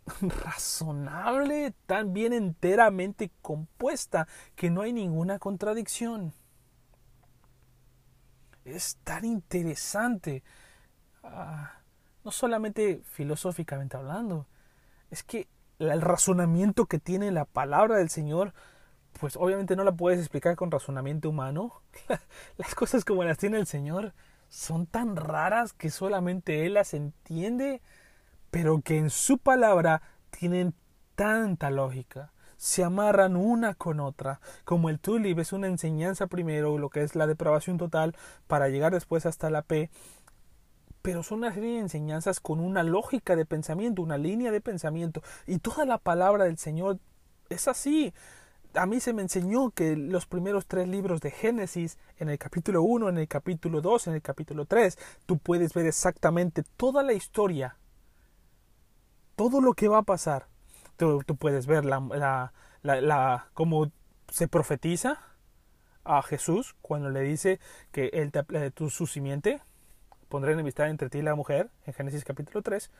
razonable, 0.45 1.75
tan 1.87 2.13
bien 2.13 2.33
enteramente 2.33 3.33
compuesta, 3.43 4.29
que 4.55 4.71
no 4.71 4.83
hay 4.83 4.93
ninguna 4.93 5.41
contradicción 5.41 6.33
es 8.77 8.97
tan 9.05 9.25
interesante. 9.25 10.43
Ah, 11.23 11.73
no 12.25 12.31
solamente 12.31 13.03
filosóficamente 13.05 13.97
hablando, 13.97 14.47
es 15.11 15.23
que 15.23 15.49
el 15.79 16.01
razonamiento 16.01 16.87
que 16.87 16.99
tiene 16.99 17.31
la 17.31 17.45
palabra 17.47 17.97
del 17.97 18.11
Señor, 18.11 18.53
pues 19.19 19.37
obviamente 19.37 19.77
no 19.77 19.85
la 19.85 19.93
puedes 19.93 20.21
explicar 20.21 20.57
con 20.57 20.71
razonamiento 20.71 21.31
humano. 21.31 21.83
Las 22.59 22.75
cosas 22.75 23.05
como 23.05 23.25
las 23.25 23.39
tiene 23.39 23.59
el 23.59 23.67
Señor 23.67 24.13
son 24.49 24.87
tan 24.87 25.17
raras 25.17 25.73
que 25.73 25.91
solamente 25.91 26.67
Él 26.67 26.75
las 26.75 26.93
entiende, 26.93 27.81
pero 28.51 28.81
que 28.83 28.99
en 28.99 29.11
su 29.11 29.39
palabra 29.39 30.03
tienen 30.31 30.75
tanta 31.15 31.71
lógica 31.71 32.33
se 32.61 32.85
amarran 32.85 33.37
una 33.37 33.73
con 33.73 34.01
otra, 34.01 34.39
como 34.65 34.91
el 34.91 35.01
tulip 35.01 35.39
es 35.39 35.55
una 35.55 35.67
enseñanza 35.67 36.27
primero, 36.27 36.77
lo 36.77 36.91
que 36.91 37.03
es 37.03 37.17
la 37.17 37.27
depravación 37.27 37.79
total, 37.79 38.15
para 38.49 38.69
llegar 38.69 38.93
después 38.93 39.25
hasta 39.25 39.49
la 39.49 39.63
P, 39.63 39.89
pero 41.01 41.23
son 41.23 41.39
una 41.39 41.55
serie 41.55 41.77
de 41.77 41.79
enseñanzas 41.79 42.39
con 42.39 42.61
una 42.61 42.83
lógica 42.83 43.35
de 43.35 43.47
pensamiento, 43.47 44.03
una 44.03 44.19
línea 44.19 44.53
de 44.53 44.61
pensamiento, 44.61 45.23
y 45.47 45.57
toda 45.57 45.87
la 45.87 45.97
palabra 45.97 46.45
del 46.45 46.59
Señor 46.59 46.99
es 47.49 47.67
así. 47.67 48.13
A 48.75 48.85
mí 48.85 49.01
se 49.01 49.15
me 49.15 49.23
enseñó 49.23 49.71
que 49.71 49.97
los 49.97 50.27
primeros 50.27 50.67
tres 50.67 50.87
libros 50.87 51.23
de 51.23 51.31
Génesis, 51.31 51.97
en 52.19 52.29
el 52.29 52.39
capítulo 52.39 52.83
1, 52.83 53.09
en 53.09 53.17
el 53.17 53.27
capítulo 53.27 53.81
2, 53.81 54.09
en 54.09 54.15
el 54.17 54.23
capítulo 54.23 54.67
3, 54.67 54.99
tú 55.25 55.39
puedes 55.39 55.73
ver 55.73 55.87
exactamente 55.87 56.63
toda 56.77 57.03
la 57.03 57.15
historia, 57.15 57.79
todo 59.35 59.63
lo 59.63 59.73
que 59.73 59.89
va 59.89 59.97
a 59.97 60.03
pasar 60.03 60.51
Tú, 61.01 61.37
puedes 61.39 61.67
ver 61.67 61.87
la, 61.87 61.99
la, 62.83 63.01
la, 63.01 63.47
cómo 63.55 63.91
se 64.29 64.49
profetiza 64.49 65.19
a 66.05 66.21
Jesús 66.21 66.77
cuando 66.83 67.09
le 67.09 67.23
dice 67.23 67.59
que 67.91 68.11
él 68.13 68.31
te, 68.31 68.45
eh, 68.53 68.71
tu, 68.71 68.91
su 68.91 69.07
simiente 69.07 69.63
pondré 70.29 70.53
enemistad 70.53 70.91
entre 70.91 71.09
ti 71.09 71.19
y 71.19 71.23
la 71.23 71.35
mujer 71.35 71.71
en 71.87 71.95
Génesis 71.95 72.23
capítulo 72.23 72.61
3 72.61 72.91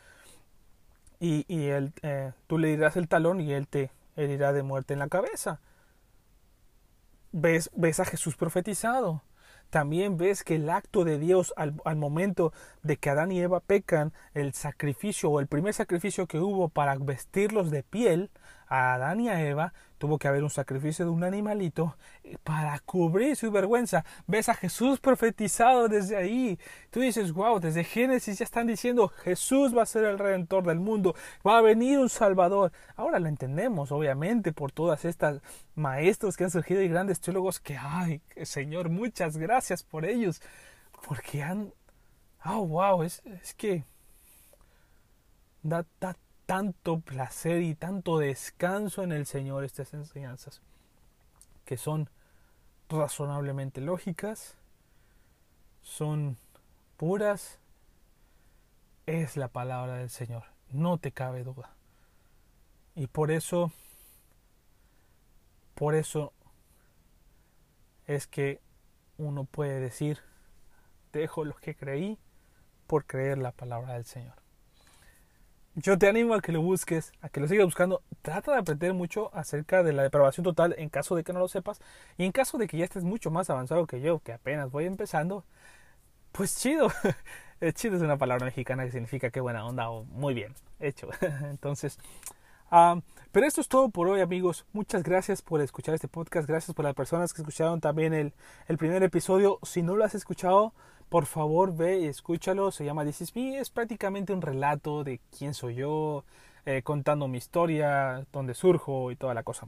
y, 1.21 1.45
y 1.47 1.67
él, 1.67 1.93
eh, 2.01 2.33
tú 2.47 2.57
le 2.57 2.69
dirás 2.69 2.97
el 2.97 3.07
talón 3.07 3.39
y 3.39 3.53
él 3.53 3.69
te 3.69 3.91
herirá 4.17 4.55
de 4.55 4.63
muerte 4.63 4.95
en 4.95 5.01
la 5.01 5.09
cabeza. 5.09 5.61
Ves, 7.33 7.71
ves 7.75 8.01
a 8.01 8.07
Jesús 8.07 8.35
profetizado 8.35 9.23
también 9.71 10.17
ves 10.17 10.45
que 10.45 10.57
el 10.57 10.69
acto 10.69 11.05
de 11.05 11.19
Dios 11.19 11.55
al, 11.57 11.97
momento 11.97 12.53
de 12.83 12.97
que 12.97 13.11
Adán 13.11 13.33
y 13.33 13.41
Eva 13.41 13.61
pecan, 13.61 14.13
el 14.35 14.53
sacrificio 14.53 15.31
o 15.31 15.41
el 15.41 15.47
primer 15.47 15.73
sacrificio 15.73 16.27
que 16.27 16.41
hubo 16.41 16.69
para 16.69 16.97
vestirlos 16.97 17.71
de 17.71 17.83
piel 17.83 18.31
a 18.71 18.95
Adán 18.95 19.21
y 19.21 19.29
a 19.29 19.43
Eva, 19.43 19.75
tuvo 19.99 20.19
que 20.19 20.29
haber 20.29 20.45
un 20.45 20.51
sacrificio 20.51 21.05
de 21.05 21.11
un 21.11 21.25
animalito 21.25 21.97
eh, 22.25 22.39
para 22.43 22.79
cubrir 22.79 23.37
su 23.37 23.51
vergüenza. 23.51 24.05
Ves 24.27 24.49
a 24.49 24.55
Jesús 24.55 25.01
profetizado 25.01 25.89
desde 25.89 26.17
ahí. 26.17 26.59
Tú 26.91 27.01
dices, 27.01 27.33
wow, 27.33 27.59
desde 27.59 27.85
Génesis 27.85 28.39
ya 28.39 28.45
están 28.45 28.69
diciendo 28.69 29.09
Jesús 29.09 29.77
va 29.77 29.83
a 29.83 29.87
ser 29.87 30.05
el 30.05 30.19
redentor 30.19 30.65
del 30.65 30.79
mundo, 30.79 31.15
va 31.47 31.59
a 31.59 31.61
venir 31.61 31.99
un 31.99 32.09
Salvador. 32.09 32.73
Ahora 32.97 33.19
lo 33.19 33.29
entendemos, 33.29 33.93
obviamente, 33.93 34.53
por 34.53 34.71
todas 34.73 35.05
estas 35.05 35.43
maestros 35.75 36.37
que 36.37 36.45
han 36.45 36.51
surgido 36.51 36.81
y 36.81 36.89
grandes 36.89 37.21
teólogos 37.21 37.59
que, 37.61 37.77
ay, 37.77 38.23
Señor, 38.45 38.89
muchas 38.89 39.37
gracias 39.37 39.83
por 39.83 40.05
ellos, 40.05 40.41
porque 41.07 41.43
han, 41.43 41.75
oh, 42.45 42.65
wow, 42.67 43.03
es, 43.03 43.21
es 43.27 43.53
que 43.53 43.85
da, 45.63 45.85
da 46.01 46.17
tanto 46.51 46.99
placer 46.99 47.63
y 47.63 47.77
tanto 47.77 48.19
descanso 48.19 49.05
en 49.05 49.13
el 49.13 49.25
Señor 49.25 49.63
estas 49.63 49.95
enseñanzas, 49.95 50.61
que 51.65 51.77
son 51.77 52.11
razonablemente 52.89 53.81
lógicas, 53.81 54.57
son 55.81 56.37
puras, 56.97 57.61
es 59.07 59.37
la 59.37 59.47
palabra 59.47 59.99
del 59.99 60.11
Señor, 60.11 60.43
no 60.73 60.99
te 60.99 61.13
cabe 61.13 61.45
duda. 61.45 61.71
Y 62.97 63.07
por 63.07 63.31
eso, 63.31 63.71
por 65.77 65.95
eso 65.95 66.33
es 68.09 68.27
que 68.27 68.61
uno 69.19 69.45
puede 69.45 69.79
decir, 69.79 70.19
dejo 71.13 71.45
lo 71.45 71.55
que 71.55 71.77
creí 71.77 72.19
por 72.89 73.05
creer 73.05 73.39
la 73.39 73.53
palabra 73.53 73.93
del 73.93 74.05
Señor 74.05 74.40
yo 75.83 75.99
te 75.99 76.09
animo 76.09 76.35
a 76.35 76.41
que 76.41 76.53
lo 76.53 76.63
busques, 76.63 77.13
a 77.23 77.29
que 77.29 77.41
lo 77.41 77.49
sigas 77.49 77.65
buscando. 77.65 78.03
Trata 78.23 78.53
de 78.53 78.59
aprender 78.59 78.93
mucho 78.95 79.31
acerca 79.35 79.83
de 79.83 79.93
la 79.93 80.03
depravación 80.03 80.45
total 80.45 80.75
en 80.79 80.89
caso 80.89 81.17
de 81.17 81.25
que 81.25 81.33
no 81.33 81.39
lo 81.39 81.49
sepas. 81.49 81.81
Y 82.19 82.25
en 82.25 82.33
caso 82.33 82.59
de 82.59 82.67
que 82.67 82.77
ya 82.77 82.85
estés 82.85 83.05
mucho 83.05 83.31
más 83.31 83.51
avanzado 83.51 83.87
que 83.87 84.01
yo, 84.01 84.21
que 84.21 84.33
apenas 84.33 84.71
voy 84.71 84.87
empezando, 84.87 85.45
pues 86.33 86.59
chido. 86.59 86.89
chido 87.75 87.97
es 87.97 88.03
una 88.03 88.19
palabra 88.19 88.47
mexicana 88.47 88.85
que 88.85 88.93
significa 88.93 89.31
que 89.31 89.41
buena 89.41 89.65
onda 89.67 89.91
o 89.91 90.05
muy 90.05 90.35
bien, 90.35 90.55
hecho. 90.81 91.09
Entonces, 91.51 91.99
Pero 93.33 93.47
esto 93.47 93.61
es 93.61 93.69
todo 93.69 93.91
por 93.91 94.09
hoy 94.09 94.21
amigos. 94.21 94.67
Muchas 94.73 95.03
gracias 95.03 95.43
por 95.43 95.61
escuchar 95.61 95.95
este 95.95 96.09
podcast. 96.09 96.49
Gracias 96.49 96.75
por 96.75 96.85
las 96.85 96.95
personas 96.95 97.33
que 97.33 97.43
escucharon 97.43 97.81
también 97.81 98.13
el, 98.13 98.35
el 98.69 98.77
primer 98.79 99.03
episodio. 99.03 99.59
Si 99.63 99.83
no 99.83 99.97
lo 99.97 100.05
has 100.05 100.15
escuchado, 100.15 100.75
por 101.11 101.27
favor 101.27 101.77
ve 101.77 102.01
y 102.01 102.07
escúchalo. 102.07 102.71
Se 102.71 102.85
llama 102.85 103.05
This 103.05 103.21
Is 103.21 103.37
Me. 103.37 103.59
Es 103.59 103.69
prácticamente 103.69 104.33
un 104.33 104.41
relato 104.41 105.05
de 105.05 105.21
quién 105.37 105.53
soy 105.53 105.75
yo, 105.75 106.25
eh, 106.65 106.83
contando 106.83 107.29
mi 107.29 107.37
historia, 107.37 108.25
dónde 108.33 108.55
surjo 108.55 109.11
y 109.11 109.17
toda 109.17 109.35
la 109.35 109.43
cosa. 109.43 109.67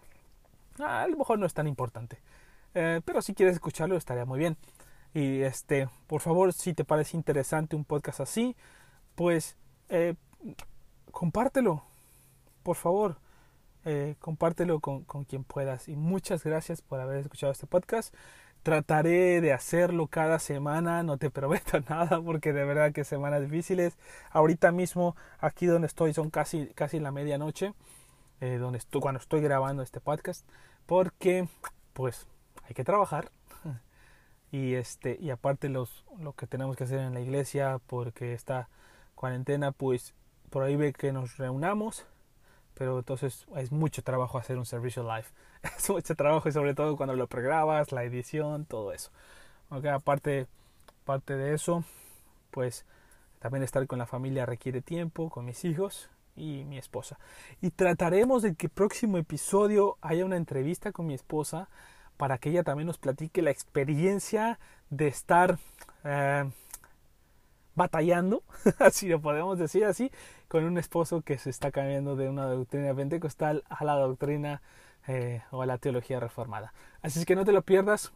Ah, 0.78 1.02
a 1.02 1.08
lo 1.08 1.18
mejor 1.18 1.38
no 1.38 1.44
es 1.44 1.52
tan 1.52 1.66
importante. 1.66 2.18
Eh, 2.74 3.00
pero 3.04 3.20
si 3.20 3.34
quieres 3.34 3.56
escucharlo 3.56 3.96
estaría 3.96 4.24
muy 4.24 4.38
bien. 4.38 4.56
Y 5.14 5.42
este, 5.42 5.88
por 6.06 6.20
favor, 6.22 6.52
si 6.52 6.72
te 6.74 6.84
parece 6.84 7.16
interesante 7.16 7.76
un 7.76 7.84
podcast 7.84 8.20
así, 8.20 8.56
pues 9.16 9.56
eh, 9.88 10.14
compártelo. 11.10 11.82
Por 12.62 12.76
favor, 12.76 13.16
eh, 13.84 14.14
compártelo 14.20 14.78
con, 14.80 15.02
con, 15.04 15.24
quien 15.24 15.44
puedas. 15.44 15.88
Y 15.88 15.96
muchas 15.96 16.44
gracias 16.44 16.82
por 16.82 17.00
haber 17.00 17.18
escuchado 17.18 17.52
este 17.52 17.66
podcast. 17.66 18.14
Trataré 18.62 19.40
de 19.40 19.52
hacerlo 19.52 20.06
cada 20.06 20.38
semana, 20.38 21.02
no 21.02 21.18
te 21.18 21.30
prometo 21.38 21.80
nada 21.88 22.20
porque 22.20 22.52
de 22.52 22.64
verdad 22.64 22.92
que 22.92 23.04
semanas 23.04 23.42
difíciles. 23.42 23.98
Ahorita 24.30 24.72
mismo, 24.72 25.16
aquí 25.38 25.66
donde 25.66 25.86
estoy, 25.86 26.14
son 26.14 26.30
casi, 26.30 26.66
casi 26.74 27.00
la 27.00 27.10
medianoche, 27.10 27.74
eh, 28.40 28.58
donde 28.58 28.78
estoy, 28.78 29.00
cuando 29.00 29.20
estoy 29.20 29.40
grabando 29.40 29.82
este 29.82 30.00
podcast, 30.00 30.46
porque 30.86 31.48
pues 31.92 32.26
hay 32.64 32.74
que 32.74 32.84
trabajar 32.84 33.30
y 34.52 34.74
este 34.74 35.16
y 35.20 35.30
aparte 35.30 35.68
los 35.68 36.04
lo 36.18 36.32
que 36.32 36.46
tenemos 36.46 36.76
que 36.76 36.84
hacer 36.84 37.00
en 37.00 37.14
la 37.14 37.20
iglesia 37.20 37.80
porque 37.86 38.32
esta 38.32 38.68
cuarentena 39.14 39.72
pues 39.72 40.14
prohíbe 40.50 40.92
que 40.92 41.12
nos 41.12 41.36
reunamos 41.36 42.06
pero 42.74 42.98
entonces 42.98 43.46
es 43.56 43.72
mucho 43.72 44.02
trabajo 44.02 44.38
hacer 44.38 44.58
un 44.58 44.66
servicio 44.66 45.02
live 45.02 45.26
es 45.78 45.90
mucho 45.90 46.14
trabajo 46.14 46.48
y 46.48 46.52
sobre 46.52 46.74
todo 46.74 46.96
cuando 46.96 47.14
lo 47.14 47.26
pregrabas 47.26 47.92
la 47.92 48.04
edición 48.04 48.64
todo 48.64 48.92
eso. 48.92 49.10
Aparte 49.70 50.46
parte 51.04 51.36
de 51.36 51.54
eso 51.54 51.84
pues 52.50 52.84
también 53.40 53.64
estar 53.64 53.84
con 53.86 53.98
la 53.98 54.06
familia 54.06 54.46
requiere 54.46 54.82
tiempo 54.82 55.30
con 55.30 55.44
mis 55.44 55.64
hijos 55.64 56.08
y 56.36 56.64
mi 56.64 56.78
esposa. 56.78 57.18
Y 57.60 57.70
trataremos 57.70 58.42
de 58.42 58.54
que 58.54 58.66
el 58.66 58.72
próximo 58.72 59.18
episodio 59.18 59.98
haya 60.00 60.24
una 60.24 60.36
entrevista 60.36 60.92
con 60.92 61.06
mi 61.06 61.14
esposa 61.14 61.68
para 62.16 62.38
que 62.38 62.50
ella 62.50 62.62
también 62.62 62.86
nos 62.86 62.98
platique 62.98 63.42
la 63.42 63.50
experiencia 63.50 64.60
de 64.90 65.08
estar 65.08 65.58
eh, 66.04 66.44
batallando, 67.74 68.42
así 68.78 69.08
lo 69.08 69.20
podemos 69.20 69.58
decir 69.58 69.84
así, 69.84 70.10
con 70.48 70.64
un 70.64 70.78
esposo 70.78 71.22
que 71.22 71.38
se 71.38 71.50
está 71.50 71.72
cambiando 71.72 72.14
de 72.16 72.28
una 72.28 72.46
doctrina 72.46 72.94
pentecostal 72.94 73.64
a 73.68 73.84
la 73.84 73.94
doctrina 73.94 74.62
eh, 75.08 75.42
o 75.50 75.62
a 75.62 75.66
la 75.66 75.78
teología 75.78 76.20
reformada. 76.20 76.72
Así 77.00 77.18
es 77.18 77.26
que 77.26 77.36
no 77.36 77.44
te 77.44 77.52
lo 77.52 77.62
pierdas 77.62 78.12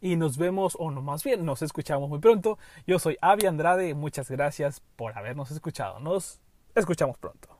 y 0.00 0.16
nos 0.16 0.38
vemos, 0.38 0.76
o 0.78 0.90
no 0.90 1.02
más 1.02 1.24
bien, 1.24 1.44
nos 1.44 1.62
escuchamos 1.62 2.08
muy 2.08 2.18
pronto. 2.18 2.58
Yo 2.86 2.98
soy 2.98 3.16
Avi 3.20 3.46
Andrade, 3.46 3.94
muchas 3.94 4.30
gracias 4.30 4.80
por 4.96 5.16
habernos 5.16 5.50
escuchado. 5.50 5.98
Nos 6.00 6.40
escuchamos 6.74 7.18
pronto. 7.18 7.57